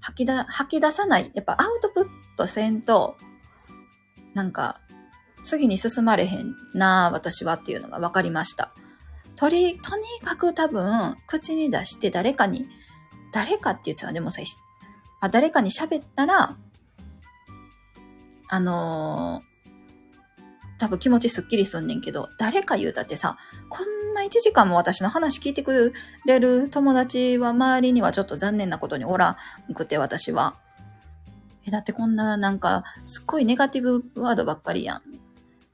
[0.00, 1.30] 吐きだ、吐き出さない。
[1.34, 2.06] やっぱアウトプッ
[2.36, 3.16] トせんと、
[4.34, 4.80] なんか、
[5.42, 8.72] 次に進まれへんな私はっていうのが分かりました。
[9.40, 12.68] とり、とにかく多分、口に出して誰かに、
[13.32, 14.42] 誰かって言ってた、でもさ、
[15.20, 16.58] あ、誰かに喋ったら、
[18.50, 19.50] あのー
[20.78, 23.36] 多分気持ちすっきりすんねんけど、誰か言うたってさ、
[23.68, 25.92] こんな1時間も私の話聞いてく
[26.24, 29.36] れる友達は周りにはちょっと残念なことにおら
[29.68, 30.56] んくて、私は。
[31.66, 35.02] え、だってこんななんか、すっごいネガティブワードばっかりやん。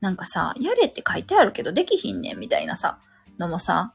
[0.00, 2.98] なんかさ、やれって書いてあるけどできひんねんみたいなさ、
[3.38, 3.92] のもさ、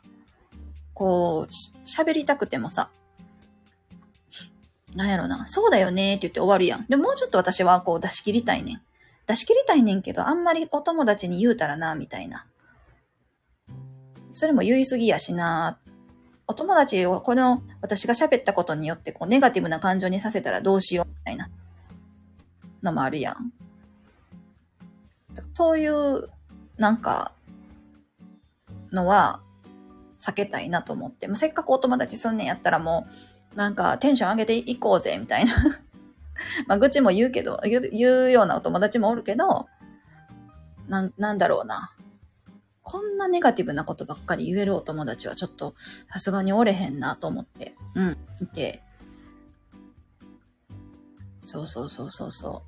[0.93, 1.51] こう、
[1.85, 2.89] 喋りたくてもさ、
[4.95, 6.85] なんやろな、そうだよねって言って終わるやん。
[6.87, 8.81] でももうちょっと私はこう出し切りたいねん。
[9.25, 12.45] 出し切りたいねんけど、あんまりお友達に言うたらな、みたいな。
[14.31, 15.77] それも言い過ぎやしな。
[16.47, 21.49] お友達をこの私が喋ったことによってこうネガティブな感情にさせたらどうしようみたいな
[22.83, 23.53] のもあるやん。
[25.53, 26.27] そういう
[26.77, 27.31] なんか
[28.91, 29.41] のは
[30.19, 31.27] 避けたいなと思って。
[31.35, 33.07] せっかくお友達すんねんやったらも
[33.53, 35.55] うなんかテンション上げていこうぜみたいな
[36.67, 39.67] まあ、愚痴も言うけど、言う言うようなお友達もおるけど、
[40.87, 41.93] なん、なんだろうな。
[42.83, 45.75] こんなネガティブなことばっかり言えるお友達はちょっと
[46.11, 48.81] さすがにおれへんなと思って、うん、いて。
[51.41, 52.63] そうそうそうそうそ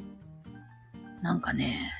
[0.00, 1.22] う。
[1.22, 1.92] なんかね、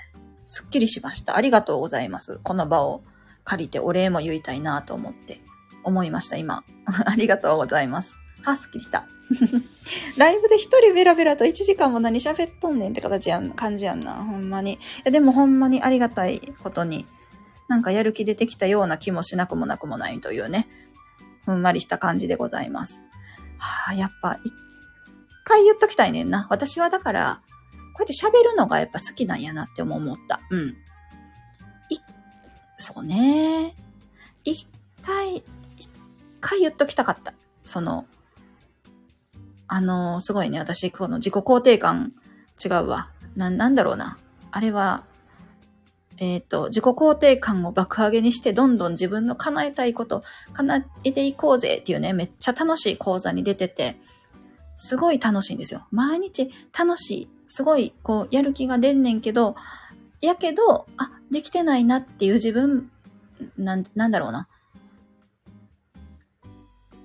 [0.46, 1.36] すっきりしました。
[1.36, 2.40] ありがとうございます。
[2.42, 3.02] この場を
[3.48, 5.40] 借りてお礼も言いたいなと思って、
[5.82, 6.64] 思いました、今。
[6.86, 8.14] ありがとうございます。
[8.42, 9.06] は、すっきりした。
[10.18, 14.16] ライブで一人ベラベラと1時間も何喋っとんねんって形やん、感じやんな。
[14.16, 14.74] ほんまに。
[14.74, 17.06] いやでもほんまにありがたいことに、
[17.68, 20.68] なんかやる気出てきたような気もしなくもなくもないというね、
[21.46, 23.00] ふんわりした感じでございます。
[23.56, 24.52] はあ、やっぱ、一
[25.44, 26.46] 回言っときたいねんな。
[26.50, 27.40] 私はだから、
[27.94, 30.40] こうやって喋るのがやっぱ好きなんやなって思った。
[30.50, 30.76] うん。
[32.78, 33.74] そうね。
[34.44, 34.66] 一
[35.02, 35.36] 回、
[35.76, 35.88] 一
[36.40, 37.34] 回言っときたかった。
[37.64, 38.06] その、
[39.66, 42.12] あの、すごいね、私、この自己肯定感
[42.64, 43.10] 違うわ。
[43.36, 44.16] な、なんだろうな。
[44.50, 45.04] あれは、
[46.16, 50.22] えっ、ー、と、自己肯定感を爆上げにして、どんどん自分の叶えたいこと、
[50.52, 53.96] 叶えていこうぜっていうね、めっちゃ楽しい講座に出てて、
[54.76, 55.86] すごい楽しいんですよ。
[55.90, 57.28] 毎日楽しい。
[57.48, 59.56] すごい、こう、やる気が出んねんけど、
[60.20, 62.90] やけど、あ、できてないなっていう自分、
[63.56, 64.48] なん、なんだろうな。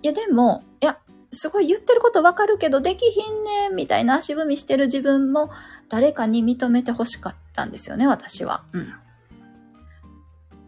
[0.01, 0.99] いや、でも、いや、
[1.31, 5.49] すごい言ってることわかるけど、できひんねんみたいな足踏みしてる自分も
[5.89, 8.63] 誰かに認めて欲しかったんですよね、私は。
[8.73, 8.93] うん。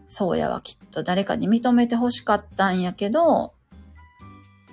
[0.08, 3.52] そうやはきっと誰かに認めて欲しかったんやけど、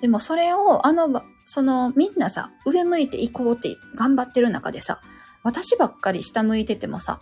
[0.01, 5.01] でもそれを、あの、その、みんなさ、上向いていこうって頑張ってる中でさ、
[5.43, 7.19] 私ばっかり下向いててもさ、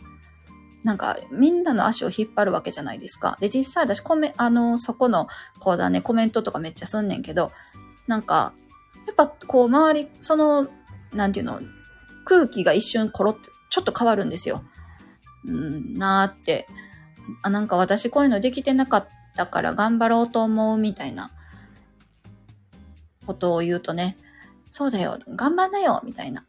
[0.84, 3.38] なんか、みんなの足を引っ張るわけじゃないですか。
[3.40, 5.28] で、実際私コメ、あの、そこの
[5.60, 7.52] 講座ね、コメントとかめっちゃすんねんけど、
[8.08, 8.54] なんか、
[9.06, 10.68] やっぱこう周り、その、
[11.14, 11.62] なんていうの、
[12.26, 14.64] 空気が一瞬コロって、ちょっと変わるんですよ。
[15.46, 16.68] うん、なーって。
[17.44, 21.32] あ、なんか私こういうのできてなかったから頑張ろうと思うみたいな
[23.26, 24.18] ことを言うとね、
[24.72, 26.46] そうだよ、頑張んなよみたいな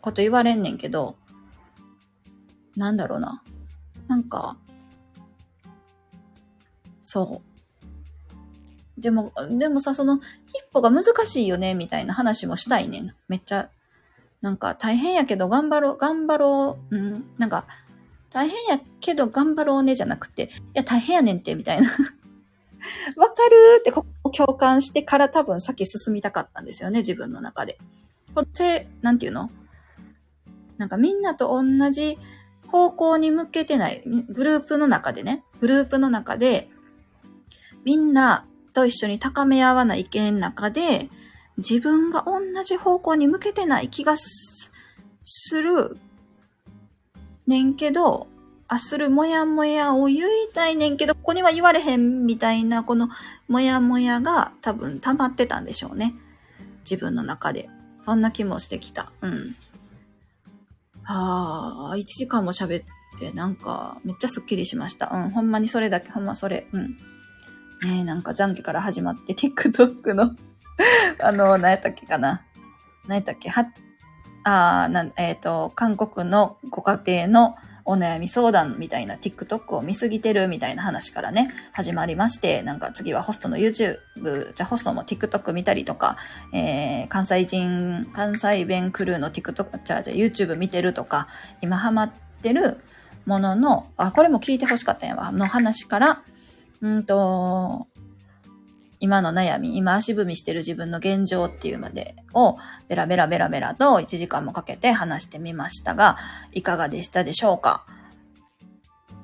[0.00, 1.16] こと言われんねんけど、
[2.76, 3.42] なんだろうな。
[4.10, 4.56] なんか、
[7.00, 7.42] そ
[8.98, 9.00] う。
[9.00, 10.16] でも、でもさ、その、
[10.48, 13.14] 一歩が難しいよね、みたいな話もしたいねん。
[13.28, 13.70] めっちゃ、
[14.40, 17.66] なんか大変やけど頑張ろう、頑張ろう、うん、なんか、
[18.30, 21.88] 大変やけど頑張ろうね、じゃなくて、いや、大変やねんって、みたいな。
[23.16, 27.78] わかるってここ共感してから多分先進みたかったんですよね、自分の中で。
[28.34, 29.52] こせ、なんていうの？
[30.78, 32.18] なんかみんなと同じ
[32.70, 36.68] 方向に向けてない、グループの中でね、グループの中で、
[37.84, 41.08] みんなと一緒に高め合わない意見の中で、
[41.58, 44.70] 自分が同じ方向に向けてない気がす
[45.62, 45.98] る
[47.46, 48.28] ねんけど、
[48.68, 50.20] あ、するもやもやを言い
[50.54, 53.08] たいねんけど、ここには言われへんみたいな、この
[53.48, 56.14] もやもやが多分溜まってたんでしょうね。
[56.88, 57.68] 自分の中で。
[58.04, 59.12] そんな気もしてきた。
[59.20, 59.56] うん。
[61.12, 62.84] ああ、1時間も喋っ
[63.18, 65.10] て、なんか、めっちゃスッキリしました。
[65.12, 66.68] うん、ほんまにそれだけ、ほんまそれ。
[66.72, 66.88] うん。
[67.82, 70.36] ねえなんか残悔から始まって、TikTok の
[71.18, 72.42] あの、何やったっけかな。
[73.08, 73.48] 何やったっけ？
[73.48, 73.66] は、
[74.44, 77.56] あなえっ、ー、と、韓国のご家庭の
[77.90, 83.98] お悩み相談みたいな TikTok を見すぎてるみたいな話からね、始まりまして、なんか次はホストの YouTube、
[84.54, 86.16] じゃあホストも TikTok 見たりとか、
[86.52, 91.26] えー、関西人、関西弁クルーの TikTok、じゃあじゃ YouTube 見てるとか、
[91.62, 92.12] 今ハマっ
[92.42, 92.78] てる
[93.26, 96.22] ものの、あ、これも聞いて欲しかったんやわ、の話から、
[96.82, 97.88] うんと、
[99.00, 106.18] 今の悩み、今足踏みしてる自分の現状っていうまでをベラベラベラベラと1時間もかけて話してみましたが、
[106.52, 107.84] いかがでしたでしょうか？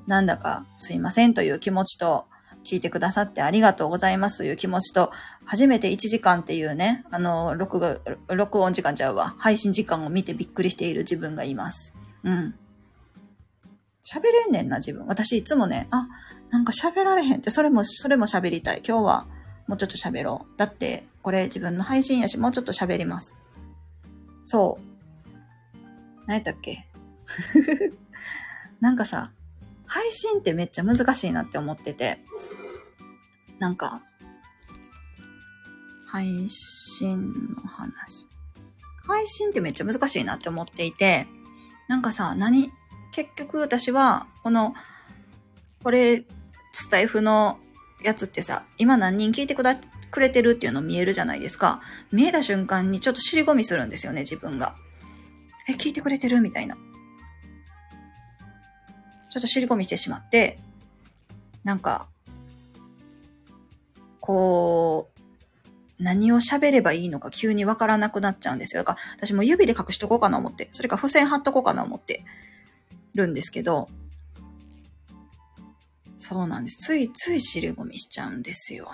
[0.07, 2.27] なんだかすいませんという気持ちと、
[2.65, 5.13] 聞いてくださってありがとうございますという気持ちと、
[5.45, 8.01] 初めて1時間っていうね、あの、録画、
[8.35, 9.37] 録音時間ちゃうわ。
[9.39, 11.97] 配信時間を見てびっくりしている自分がいます。
[12.25, 12.57] うん。
[14.05, 15.07] 喋れんねんな、自分。
[15.07, 16.09] 私いつもね、あ、
[16.51, 18.83] なんか喋られへんって、それも、それも喋りたい。
[18.85, 19.27] 今日は
[19.67, 20.59] もうちょっと喋ろう。
[20.59, 23.37] だって、これ自分の配信やし、もうちょっと喋ります。
[24.45, 25.79] そう。
[26.27, 26.87] 何やったっけ？
[28.81, 29.33] なんかさ、
[29.87, 32.19] 配信ってめっちゃ難しいなって思ってて、
[33.59, 34.03] なんか、
[36.07, 38.29] 配信の話。
[39.07, 41.27] 配信ってめっちゃ難しいなって思っていて、
[41.89, 42.71] なんかさ、何
[43.13, 44.75] 結局私は、この、
[45.83, 46.25] これ、
[46.73, 47.59] スタイフの
[48.03, 49.77] やつってさ、今何人聞いてくだ
[50.11, 51.81] くれてるっていうの見えるじゃないですか。
[52.13, 54.77] 見えた瞬間にちょっと尻込みするんですよね、自分が。
[55.69, 56.77] え、聞いてくれてるみたいな。
[59.29, 60.59] ちょっと尻込みしてしまって、
[61.65, 62.07] なんか、
[64.21, 65.11] こ
[65.99, 68.83] う、何を喋ればいいのか急にわからなくなっちゃうんですよ。
[68.83, 72.25] だから私も指で隠しとこうかな思って、それか付箋貼っとこうかな思って
[73.15, 73.89] るんですけど、
[76.19, 76.79] そうなんです。
[76.79, 78.91] ついつい尻込みしちゃうんですよ。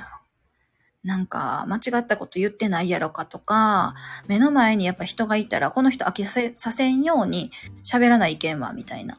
[1.04, 3.94] なんか、間違ったこと言ってないやろかとか、
[4.28, 7.50] 目の前にやっぱ人がいたら、この人飽きさせんように
[7.84, 9.18] 喋らない意見は、みたいな、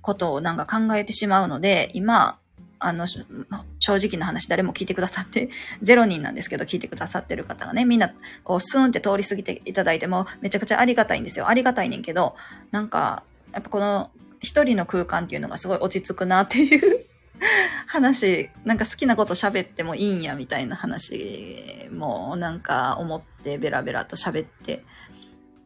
[0.00, 2.38] ことをなんか考えてしまうので、今、
[2.78, 5.50] あの、正直な話誰も聞いてくださって、
[5.84, 8.10] 0人なんですけど聞いてくださってる方がね、みんな、
[8.42, 11.48] こう、スーンって通り過ぎていただいても、めちゃくちゃありがたいんですよ。
[11.48, 12.34] ありがたいねんけど、
[12.70, 13.22] なんか、
[13.52, 14.10] やっぱこの、
[14.40, 17.04] 一人の空間っていうのがすごい落ち着くなっていう
[17.86, 24.84] 話、なんか好きなこと喋ってもいいんやみたいな話もなんか思ってベラベラと喋って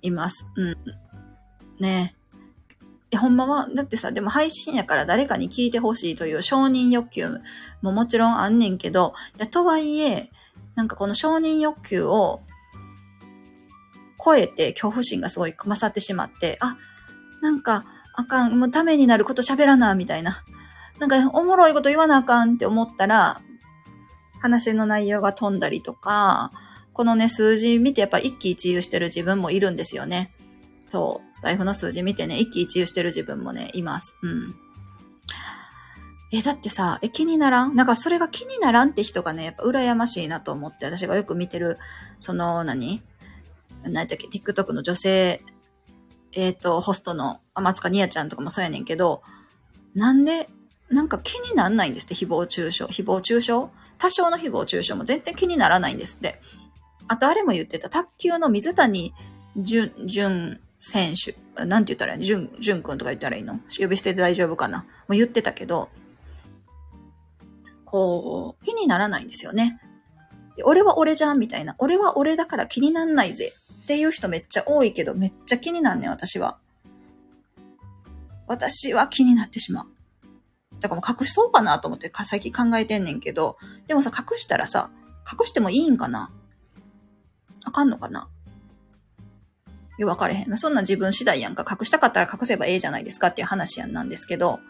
[0.03, 0.47] います。
[0.57, 0.77] うん。
[1.81, 2.15] ね
[3.13, 3.17] え。
[3.17, 7.41] ほんまは、だってさ、でも配信やから誰かに聞いてほしいという承認欲求
[7.81, 10.31] ももちろんあんねんけど、いや、とはいえ、
[10.75, 12.43] なんかこの承認欲求を
[14.25, 16.77] 超えて恐怖心がすごい勝ってしまって、あ、
[17.41, 17.85] なんか
[18.17, 20.45] あかん、もうためになること喋らな、みたいな。
[20.99, 23.41] なんか、おもろいこと言わなあかんって思ったら、
[24.41, 26.53] 話の内容が飛んだりとか、
[26.93, 30.33] このね、数字見てやっぱ一喜一憂してる自分もいるんですよね。
[30.87, 31.37] そう。
[31.37, 34.17] スタイフの数字見てね、一喜一憂してる自分もね、います。
[34.23, 34.55] うん。
[36.33, 37.75] え、だってさ、え、気にならん？
[37.75, 41.79] なんかそれが気にならんって人がね、やっぱ羨ましいなと思って、私がよく見てる、
[42.21, 43.03] その何、
[43.83, 45.43] 何だっけ、TikTok の女性
[46.37, 49.23] えっ、ー、と、ホストのあ松塚にやちゃんとかもそうやねんけど、
[49.95, 50.49] なんで、
[50.91, 52.85] なんか気になんないんですって、誹謗中傷。
[52.85, 53.53] 誹謗中傷？
[53.99, 56.41] 多少の誹謗中傷も全然気にならないんですって。
[57.09, 59.15] あとあれも言ってた、卓球の水谷
[59.57, 61.37] 淳、淳選手。
[61.65, 62.25] なんて言ったらいいの？
[62.25, 63.61] 淳、淳君とか言ったらいいの？
[63.79, 64.81] 呼び捨てで大丈夫かな？
[64.81, 65.89] もう言ってたけど、
[67.85, 69.81] こう、気にならないんですよね。
[70.65, 71.77] 俺は俺じゃんみたいな。
[71.79, 73.53] 俺は俺だから気になんないぜ。
[73.83, 76.59] っていう人めっちゃ多いけど、めっちゃ気になんねん、私は。
[78.47, 79.87] 私は気になってしまう。
[80.81, 84.91] だからもう隠そうかなと思って最近考えてんねんけど、でもさ、隠したらさ、
[85.31, 86.31] 隠してもいいんかな？
[87.65, 88.29] あかんのかな？
[89.97, 90.57] よ、分かれへん。
[90.57, 91.65] そんな自分次第やんか。
[91.71, 93.29] 隠したかったら隠せばええじゃないですか？
[93.29, 94.61] っていう話やんなんですけど、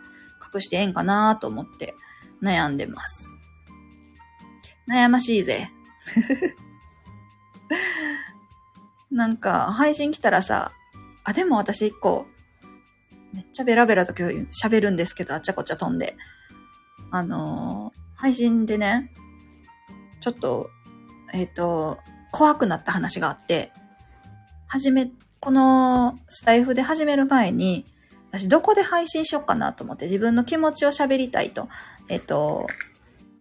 [0.54, 1.94] 隠してええんかなと思って
[2.42, 3.28] 悩んでます。
[4.86, 5.70] 悩ましいぜ。
[9.10, 10.72] なんか、配信来たらさ、
[11.24, 12.26] あ、でも私一個、
[13.34, 16.16] めっちゃベラベラと今日喋るんですけど、あっちゃこっちゃ飛んで。
[17.10, 19.10] あのー、配信でね、
[20.20, 20.70] ちょっと、
[21.32, 21.98] えっ、ー、と、
[22.30, 23.72] 怖くなった話があって、
[24.68, 25.10] はじめ、
[25.40, 27.86] このスタイフで始める前に、
[28.30, 31.68] 私どこで配信しようかなと思って自分の気持ちを喋りたいと。
[32.08, 32.68] えっ、ー、と、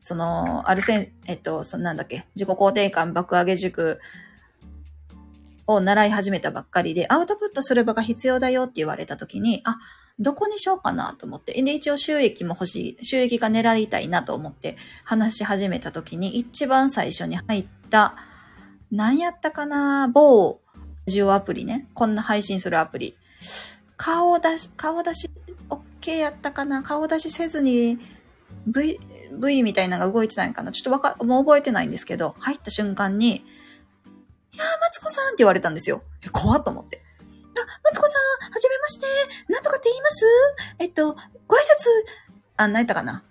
[0.01, 3.99] その、あるせん、えっと、そのなんだっけ、自己肯定感爆上げ塾
[5.67, 9.77] を習い始めたばっかりで、アウトプットする場が必要だよって言われた時に、あ、
[10.19, 11.53] どこにしようかなと思って。
[11.61, 18.15] で、一応収益も欲しい、収益が狙いたいなと思って話し始めた時に、一番最初に入った、
[18.91, 20.59] 何やったかな某
[21.05, 21.89] ジオアプリね。
[21.93, 23.17] こんな配信するアプリ。
[23.97, 25.29] 顔出し、顔出し、
[25.69, 27.99] OK やったかな顔出しせずに、
[28.67, 28.99] V、
[29.31, 33.45] V みたいなのが動いてたんかなちょっとわか、もう覚えてないんですけど、入った瞬間に、
[34.53, 36.03] いやー、マツコさんって言われたんですよ。
[36.31, 37.03] 怖っと思って。
[37.25, 39.07] あ、マツコさん、はじめまして。
[39.51, 40.25] なんとかって言います？
[40.79, 41.15] えっと、
[41.47, 41.63] ご挨拶
[42.57, 43.23] あ、何やったかな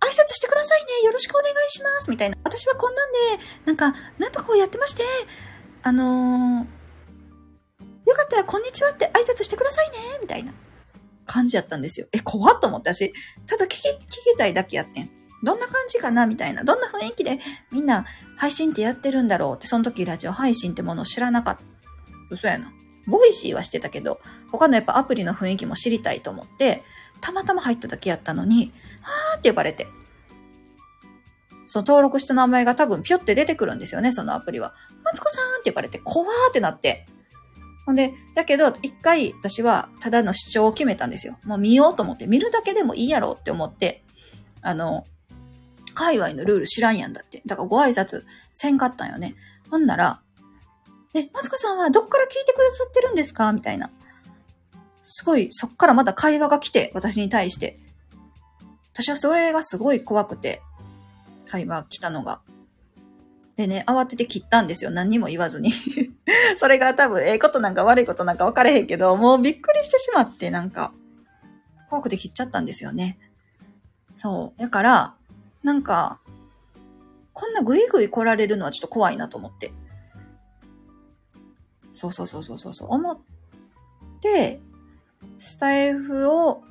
[0.00, 1.06] 挨拶してくださいね。
[1.06, 2.10] よろしくお願いします。
[2.10, 2.36] みたいな。
[2.44, 3.18] 私はこんなんで、
[3.64, 5.04] なんか、なんとかこうやってまして、
[5.82, 9.96] あのー、よかったらこんにちはって挨拶してくださいね。
[10.20, 10.52] みたいな
[11.24, 12.08] 感じやったんですよ。
[12.12, 13.14] え、怖っと思って私、
[13.46, 15.10] ただ聞き、聞きたいだけやってん。
[15.42, 16.26] どんな感じかな？
[16.26, 16.64] みたいな。
[16.64, 17.40] どんな雰囲気で
[17.70, 18.04] みんな
[18.36, 21.62] 配信ってやってるんだろうって、その時ラジオ配信ってものを知らなかった。
[22.30, 22.72] 嘘やな。
[23.06, 24.20] Voicy はしてたけど、
[24.52, 26.82] 他のやっぱアプリの雰囲気も知りたいと思って、
[27.20, 29.86] たまたま入っただけやったのに、はーって呼ばれて。
[31.66, 34.74] その登録した名前が多分ピョって出てくるんですよね、そのアプリは。
[35.04, 37.06] マツコさんって呼ばれて、怖ーってなって。
[37.86, 41.38] ほんで、だけど、一回私はただの視聴を決めたんですよ。
[41.44, 44.04] もう見ようと思って、見るだけでもいいやろうって思って、
[44.60, 45.06] あの、
[45.92, 47.42] 界隈のルール知らんやんだって。
[47.46, 49.34] だからご挨拶せんかったんよね。
[49.70, 50.20] ほんなら、
[51.14, 53.52] え、マツコさんはどっから聞いてくださってるんですか？
[53.52, 53.90] みたいな。
[55.02, 57.78] すごい、そっからまた会話が来て、私に対して。
[58.94, 60.62] 私はそれがすごい怖くて、
[61.48, 62.40] 会話来たのが。
[63.56, 64.90] でね、慌てて切ったんですよ。
[64.90, 65.72] 何にも言わずに
[66.56, 70.92] それが多分、ええことなんか悪いことなんか分かれへんけど、もうびっくりしてしまって、なんか、
[71.90, 73.18] 怖くて切っちゃったんですよね。
[74.16, 74.60] そう。
[74.60, 75.14] だから、
[75.62, 76.20] なんか、
[77.32, 79.72] こんなぐいぐい来られるのはちょっと怖いなと思って。
[81.92, 82.88] そうそうそうそうそうそう。
[82.90, 83.18] 思っ
[84.20, 84.60] て、
[85.38, 86.62] スタイフを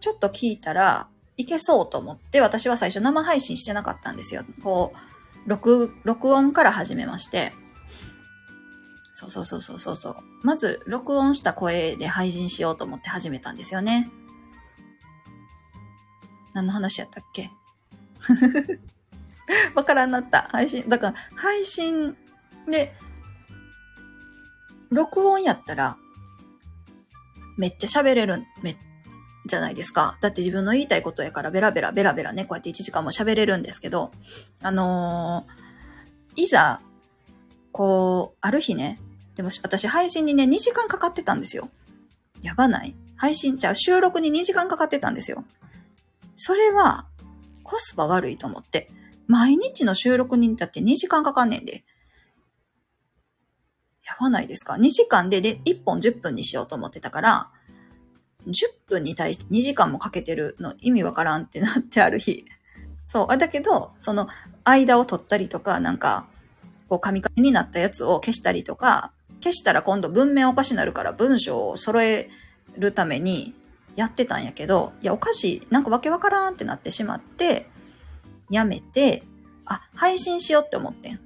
[0.00, 4.44] ちょっと聞いたらいけそうと思って、私は最初生配信してなかったんですよ。
[4.62, 4.92] こ
[5.46, 7.52] う、録、録音から始めまして。
[9.12, 10.16] そうそうそうそうそう。
[10.42, 14.10] まず、録音した声で配信しようと思って始めたんですよね。
[16.54, 17.50] 何の話やったっけ？
[19.74, 20.42] わからんなった。
[20.50, 20.88] 配信。
[20.88, 22.16] だから、配信
[22.68, 22.94] で、
[24.90, 25.96] 録音やったら、
[27.56, 28.76] めっちゃ喋れる、め、
[29.46, 30.18] じゃないですか。
[30.20, 34.12] だって自分の言いたいことやからベラベラベラベラね、こうやって1時間も喋れるんですけど、
[34.62, 36.80] あのー、いざ、
[37.72, 39.00] こう、ある日ね、
[39.34, 41.70] でも私配信にね、2時間かかってたんですよ。
[42.42, 42.94] やばない？
[43.16, 45.44] 配信、じゃあ収録に2時間かかってたんですよ。
[46.36, 47.06] それは、
[47.70, 48.90] コスパ悪いと思って。
[49.28, 51.84] 毎日の収録にだって2時間かかんねんで。
[54.04, 57.50] やばないですか ?2 時間でで1本10分にしようと思ってたから、
[58.48, 58.52] 10
[58.88, 62.44] 分に対して2時間もかけてるの意味わからんってなってある日。
[63.06, 63.38] そう。
[63.38, 64.28] だけど、その
[64.64, 66.26] 間を取ったりとか、なんか、
[66.88, 69.12] こう、紙紙になったやつを消したりとか、
[69.42, 72.30] 消したら今度文面おかしになるから文章を揃え
[72.76, 73.54] るために
[73.96, 75.66] やってたんやけど、いや、おかしい。
[75.70, 77.68] なんかわけわからんってなってしまって、
[78.50, 79.22] やめて、
[79.66, 81.20] あ、配信しようって思ってん。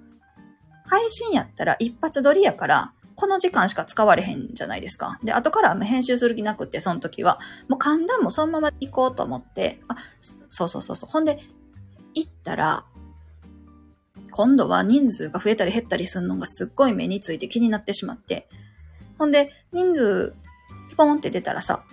[0.86, 5.18] 配信やったら一発撮りやから、この時間しか使われへんじゃないですか。
[5.22, 7.38] で、後から編集する気なくって、その時は。
[7.68, 9.96] もう簡単もそのまま行こうと思って、あ、
[10.50, 11.10] そうそうそうそう。
[11.10, 11.40] ほんで、
[12.14, 12.84] 行ったら、
[14.30, 18.48] 今度は人数が増えたり減ったりするのがすっごい目について気になってしまって。
[19.16, 20.34] ほんで、人数、
[20.90, 21.84] ピコンって出たらさ、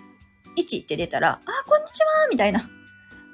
[0.57, 2.69] 1って出たら、あ、こんにちはみたいな。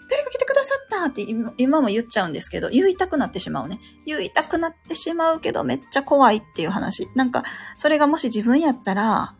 [0.09, 1.25] 誰が来てくださったって
[1.57, 3.79] 今も言っちゃうんですけど、言いたくなってしまうね。
[4.05, 7.09] 言いたくなってしまうけど、めっちゃ怖いっていう話。
[7.15, 7.43] なんか、
[7.77, 9.35] それがもし自分やったら、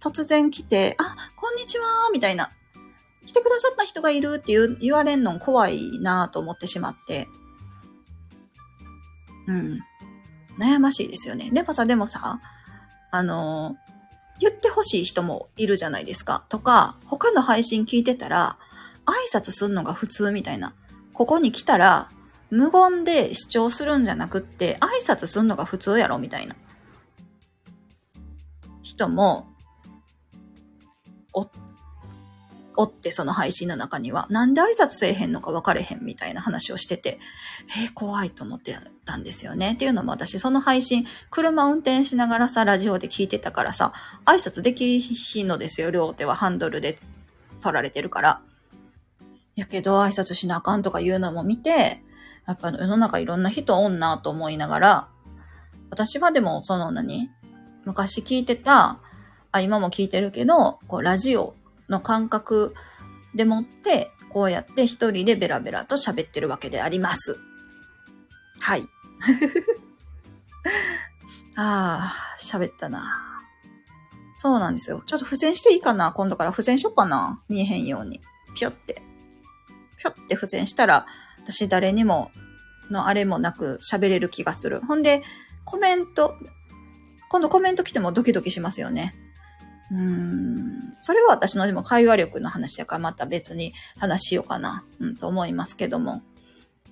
[0.00, 2.52] 突然来て、あ、こんにちはみたいな。
[3.26, 7.28] 来てくださった人がいるって言言われんの怖いなと思ってしまって。
[9.46, 9.80] うん。
[10.58, 11.50] 悩ましいですよね。
[11.52, 12.40] でもさ、でもさ、
[13.10, 13.76] あの
[14.42, 16.44] 言ってほしい人もいるじゃないですか。
[16.48, 18.58] とか、他の配信聞いてたら、
[19.06, 20.74] 挨拶するのが普通みたいな。
[21.12, 22.10] ここに来たら、
[22.50, 26.56] 無言で視聴するんじゃなくって、挨拶するのが普通やろみたいな。
[28.82, 29.46] 人も、
[31.32, 31.48] お、
[32.76, 37.18] おってその配信の中には、なんで挨拶せえへんのか分かれへんみたいな話をしてて、
[37.82, 39.72] えー、怖いと思ってたんですよね。
[39.72, 43.92] っていうのも私、その配信、車運転しながらさ、ラジオで聞いてたからさ、
[44.24, 45.90] 挨拶できひんのですよ。
[45.90, 46.98] 両手はハンドルで
[47.60, 48.40] 取られてるから。
[49.54, 52.02] やけど、挨拶しなあかんとか言うのも見て、
[52.46, 55.08] やっぱ世の中いろんな人おんなと思いながら、
[55.90, 57.30] 私はでも、その何
[57.84, 58.98] 昔聞いてた、
[59.52, 61.54] あ、今も聞いてるけど、こう、ラジオ
[61.88, 62.74] の感覚
[63.34, 67.38] でもって、こうやって一人でベラベラと喋ってるわけであります。
[68.60, 68.82] はい。
[71.56, 73.42] ああ、喋ったな。
[74.36, 75.02] そうなんですよ。
[75.04, 76.12] ちょっと付箋していいかな？
[76.12, 78.20] 今度から付箋しよっかな見えへんように。
[78.56, 79.02] ぴょって。
[79.98, 81.06] ぴょって付箋したら、
[81.38, 82.30] 私誰にも
[82.90, 84.80] のあれもなく喋れる気がする。
[84.80, 85.22] ほんで、
[85.64, 86.36] コメント、
[87.28, 89.14] 今度コメント来てもドキドキしますよね。
[89.92, 90.96] うん。
[91.02, 96.22] それは私のでも会話力の話やからまた別に話しようかな、うん、と思いますけども。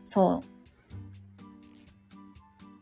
[0.05, 0.51] そう。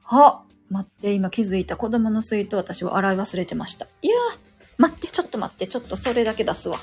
[0.02, 3.86] は待って、今気づいた子供の水筒私は洗い忘れてました。
[4.02, 4.38] いやー、
[4.76, 6.78] 待って、ちょっと待って、ちょっとそれだけ出すわ。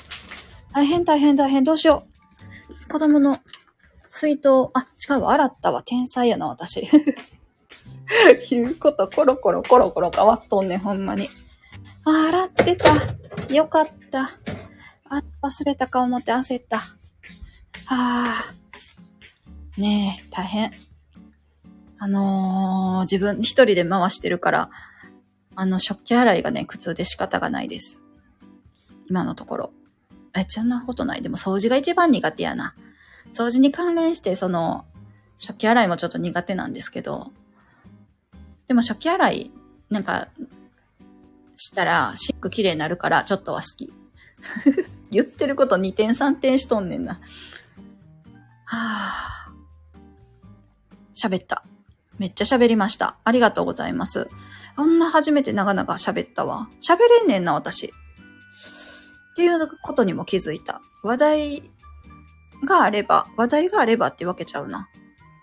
[0.72, 2.06] 大変大変大変、どうしよ
[2.88, 2.90] う。
[2.90, 3.38] 子供の
[4.08, 5.82] 水筒、あ、違うわ、洗ったわ。
[5.84, 6.88] 天才やな、私。
[8.50, 11.28] 言うことコロコロコロコロ変わっとんね、ほんまに。
[12.06, 13.52] あ、洗ってた。
[13.52, 14.30] よかった。
[15.10, 16.78] あ、忘れたか思って焦った。
[16.78, 16.86] は
[17.86, 18.54] あ。
[19.76, 20.72] ねえ、大変。
[21.98, 24.70] あのー、自分一人で回してるから、
[25.56, 28.00] あの、食器洗いがね、苦痛で仕方がないです。
[29.10, 29.72] 今のところ。
[30.36, 31.22] え、そんなことない。
[31.22, 32.76] でも掃除が一番苦手やな。
[33.32, 34.84] 掃除に関連して、その、
[35.38, 37.32] 食器洗いもちょっと苦手なんですけど、
[38.68, 39.50] でも食器洗い、
[39.90, 40.28] なんか、
[41.66, 43.92] したら、シック綺麗になるから、ちょっとは好き。
[45.10, 47.20] 言ってること2点3点しとんねんな。
[48.64, 51.26] はぁ。
[51.28, 51.64] 喋った。
[52.18, 53.16] めっちゃ喋りました。
[53.24, 54.28] ありがとうございます。
[54.76, 56.68] こんな初めて長々喋ったわ。
[56.80, 57.86] 喋れんねんな、私。
[57.86, 57.90] っ
[59.36, 60.80] ていうことにも気づいた。
[61.02, 61.62] 話題
[62.64, 64.88] があれば、話題があればってわけちゃうな。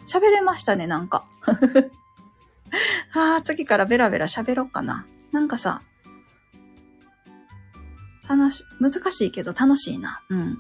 [0.06, 1.26] 喋れましたね、なんか。
[3.14, 5.06] ああ、次からベラベラ喋ろっかな。
[5.32, 5.82] なんかさ、
[8.28, 10.22] 楽し、難しいけど楽しいな。
[10.30, 10.58] うん。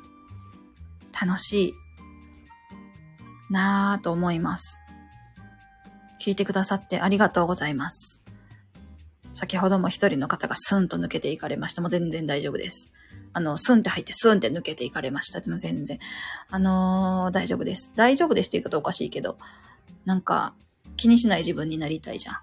[1.19, 1.73] 楽しい。
[3.49, 4.77] なぁと思います。
[6.21, 8.21] 聞いてくださってありがとうございます。
[9.31, 11.81] 先ほども一人の方がスンと抜けていかれました。
[11.81, 12.89] もう全然大丈夫です。
[13.33, 15.41] あの、スンって入ってスンって抜けていかれました。
[15.41, 15.99] でも全然。
[16.49, 17.91] あのー、大丈夫です。
[17.95, 19.37] 大丈夫ですって言うことおかしいけど、
[20.05, 20.53] なんか、
[20.97, 22.37] 気にしない自分になりたいじゃん。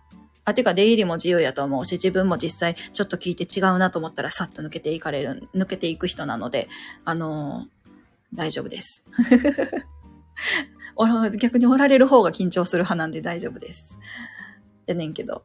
[0.50, 6.68] あ、てか出入りも自由やと思うし、自分も実際ちょっと聞いて違うなと思ったらさっと抜けていかれる、抜けていく人なので、
[7.04, 7.68] あのー、
[8.34, 9.04] 大丈夫です。
[11.40, 14.00] 逆におられる方が緊張する派なんで大丈夫です。
[14.86, 15.44] やねんけど。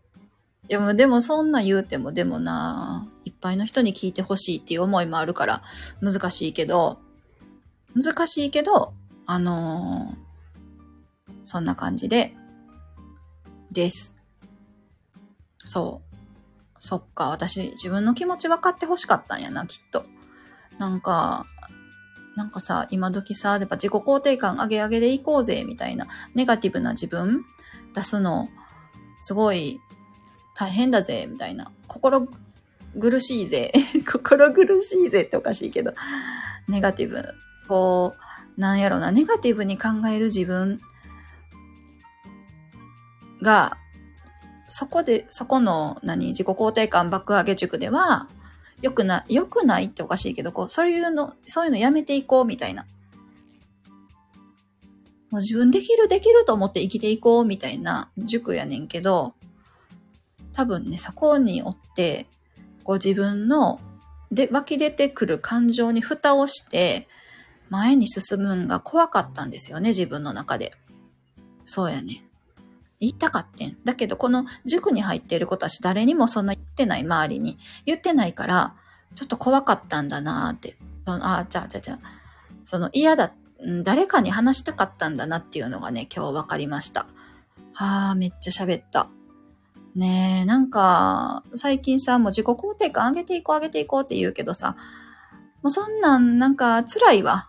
[0.68, 5.61] いや、でもそんな言うても、でもな、いっぱいの人に聞いてほしいっていう思いもあるから
[6.02, 6.99] 難しいけど、
[7.95, 8.94] 難しいけど、
[9.26, 12.36] あのー、そんな感じで、
[13.72, 14.15] です。
[15.66, 16.16] そう。
[16.80, 20.06] そっか、私、自分の気持ち分かってほしかったんやな、きっと。
[20.78, 21.46] なんか、
[22.36, 27.46] なんかさ、今時さ、やっぱ自己肯定感上げ上げでいこうぜ、みたいな、ネガティブな自分
[27.94, 28.50] 出すの、
[29.20, 29.80] すごい
[30.54, 31.72] 大変だぜ、みたいな。
[31.88, 32.28] 心
[33.00, 33.72] 苦しいぜ。
[34.06, 35.94] 心苦しいぜっておかしいけど。
[36.68, 37.24] ネガティブ。
[37.68, 38.16] こ
[38.58, 40.82] う、なんやろな、ネガティブに考える自分
[43.42, 43.78] が、
[44.68, 48.28] そこで、そこの、何、自己肯定感爆上げ塾では、
[48.82, 52.86] 良くな、良くないっておかしいけど、こう、そういうの、そういうのやめていこうみたいな。
[55.32, 59.34] もう自分できるできると思って生きていこうみたいな塾やねんけど、
[60.54, 62.28] 多分ね、そこにおって、
[62.84, 63.80] こう自分の、
[64.32, 67.08] で、湧き出てくる感情に蓋をして、
[67.70, 70.74] 前に進むんが怖かったんですよね、自分の中で。
[71.66, 72.25] そうやね。
[73.00, 73.78] 言いたかってん。
[73.84, 77.58] だけど、この塾に入っている子たち誰にもそんな言ってない周りに。
[77.86, 78.76] 言ってないから、
[79.16, 80.78] ちょっと怖かったんだなって。
[81.06, 82.00] そのあ、じゃあ、じゃあ、じゃあ、
[82.64, 83.34] その嫌だ、
[83.84, 87.08] 誰かに話したかったんだなっていうのがね、今日分かりました。
[87.74, 89.08] はあ、めっちゃ喋った。
[89.96, 94.76] ねえ、なんか、最近さ、もう自己肯定感上げていこう上げていこうって言うけどさ、
[95.62, 97.48] もうそんなん、なんか辛いわ。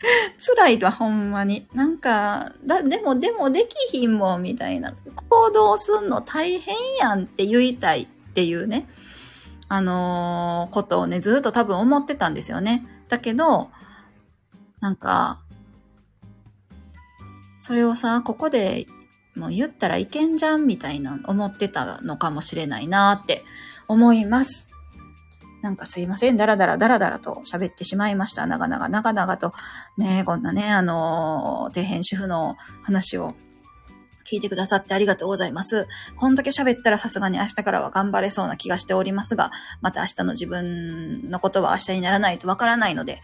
[0.40, 1.66] 辛いわ、ほんまに。
[1.74, 4.94] なんか、だ、でも、でもできひんもん、みたいな。
[5.28, 8.88] 行動すんの大変やんって言いたいっていうね、
[9.68, 12.86] あのー、ことをね、ずっと多分思ってたんですよね。
[13.08, 13.70] だけど、
[14.80, 15.40] なんか、
[17.58, 18.86] それをさ、ここで
[19.36, 23.44] もう言ったらいけんじゃんみたいな思ってたのかもしれないなって
[23.86, 24.69] 思います。
[25.62, 26.36] なんかすいません。
[26.36, 28.46] だらだらだらだらと喋ってしまいました。
[28.46, 29.52] 長々長々と。
[29.98, 33.34] ねこんなね、あのー、底辺主婦の話を
[34.30, 35.86] 聞いてくださってありがとうございます。
[36.16, 39.50] こんだけ喋ったらさすがに明日からは頑張れそうな気がしておりますが、
[39.80, 43.20] また明日の自分のことは明日にならないとわからないので。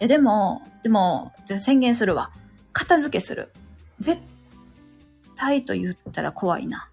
[0.00, 2.30] いや、でも、でも、宣言するわ。
[2.72, 3.52] 片付けする。
[4.00, 4.20] 絶
[5.36, 6.88] 対と言ったら怖いな。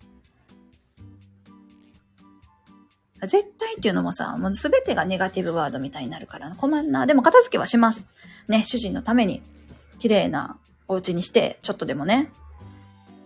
[3.22, 7.06] 絶対っていうのもさ、もう全てがネガティブワードみたいになるから困んな。
[7.06, 8.06] でも片付けはします。
[8.48, 9.42] ね、主人のために
[10.00, 12.32] 綺麗なお家にして、ちょっとでもね、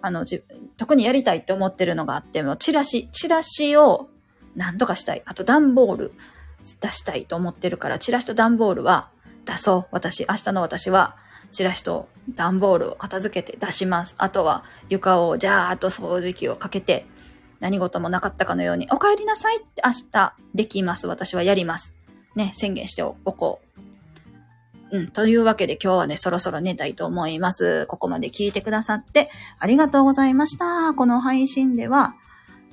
[0.01, 4.09] あの、自分、特にやりたいって思ってるのがあっても、チラシ、チラシを
[4.55, 5.23] 何とかしたい。
[5.25, 6.11] あと段ボール。
[6.81, 9.09] 出したいと思ってるから、チラシと段ボールは
[9.45, 9.85] 出そう。
[9.91, 11.15] 私、明日の私は、
[11.51, 14.15] チラシと段ボールを片付けて出します。
[14.19, 17.05] あとは床をジャーっと掃除機をかけて、
[17.59, 21.07] 何事もなかったかのように、お帰りなさいって明日できます。
[21.07, 21.95] 私はやります。
[22.35, 23.61] ね、宣言しておこ
[24.91, 24.97] う。
[24.97, 25.07] うん。
[25.09, 27.85] というわけで今日はね、そろそろ寝たいと思います。
[27.87, 29.29] ここまで聞いてくださって
[29.59, 30.93] ありがとうございました。
[30.93, 32.15] この配信では、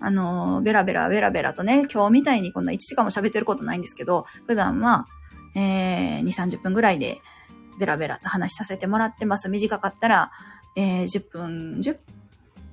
[0.00, 5.06] あの、ベラベラベラベラとね、今日みたいにこんな1時間も喋ってることないんですけど、普段は、
[5.54, 7.18] えー、2、30分ぐらいで
[7.78, 9.48] ベラベラと話しさせてもらってます。
[9.48, 10.30] 短かったら、
[10.76, 11.98] えー、10分、10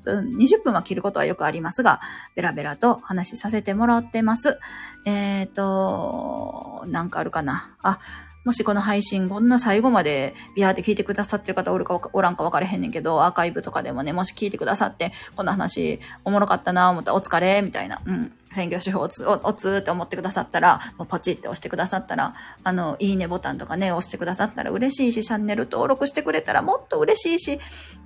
[0.04, 2.02] 分、20分は切ることはよくありますが、
[2.36, 4.60] ベラベラと話しさせてもらってます。
[5.06, 7.76] えっ、ー、と、なんかあるかな。
[7.82, 8.00] あ、
[8.44, 22.36] もしこの配信、こんな最後までビャーって聞いてくださってる方おるかおらんか分かれへんねんけど、アーカイブとかでもね、もし聞いてくださって、この話おもろかったな思ったらお疲れみたいな、うん、専業主婦おつ、おおつって思ってくださったら、もうポチって押してくださったら、
[22.66, 27.60] あの、いいねボタンとかね、押してくださったら嬉しいし、チャンネル登録してくれたらもっと嬉しいし、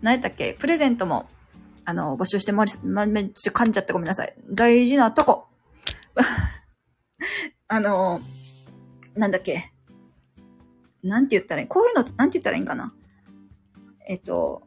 [0.04, 1.28] 何やったっけ、プレゼントも、
[1.90, 4.36] あの、募集してもらま、めっちゃ噛んじゃってごめんなさい。
[4.52, 5.48] 大事なとこ。
[7.70, 8.20] あの、
[9.16, 9.72] なんだっけ。
[11.02, 11.68] なんて言ったらいい？
[11.70, 12.94] こういうのってなんて言ったらいいんかな？
[14.06, 14.64] えっと、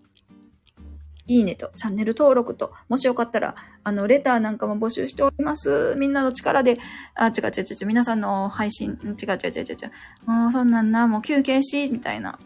[1.26, 5.94] いいねと、チャンネル登録と、もしよかったら、あの、レターなんかも募集しております。
[5.98, 6.78] みんなの力で、
[7.16, 9.74] あ、違う違う違う、皆さんの配信、違う違う違う違う違
[10.26, 12.38] う、もうそんなんな、もう休憩し、みたいな。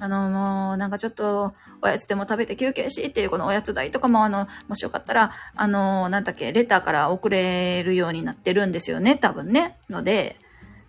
[0.00, 9.76] あの、もう、なんかちょっと、おやつでも食べて休憩しっていう、このおやつ代とかも、あの、もしよかったら、あの、なんだっけ、レターから送れるようになってるんですよね、多分ね。
[9.90, 10.36] ので、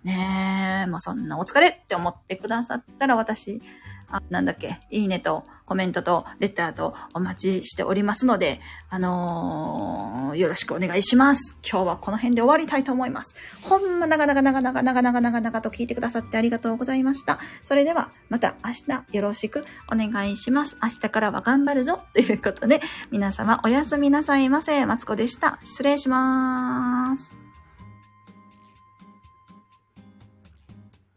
[0.03, 3.61] ねえ、もうそんなお疲れって思ってくださったら私、
[4.11, 8.59] あ、なんだっけ、いいねとコメントとレターとお待ちしておりますので、
[8.89, 11.57] あのー、よろしくお願いします。
[11.63, 13.35] 今日はこの辺で終わりたいと思います。
[13.61, 17.39] ほんま長々長々長々長々と聞いてくださってありがとうございました。
[17.63, 20.77] それではまた明日よろしくお願いします。
[20.83, 24.85] 明日からは頑張るぞということで、皆様おやすみなさいませ。
[24.85, 25.59] マツコでした。
[25.63, 27.40] 失礼します。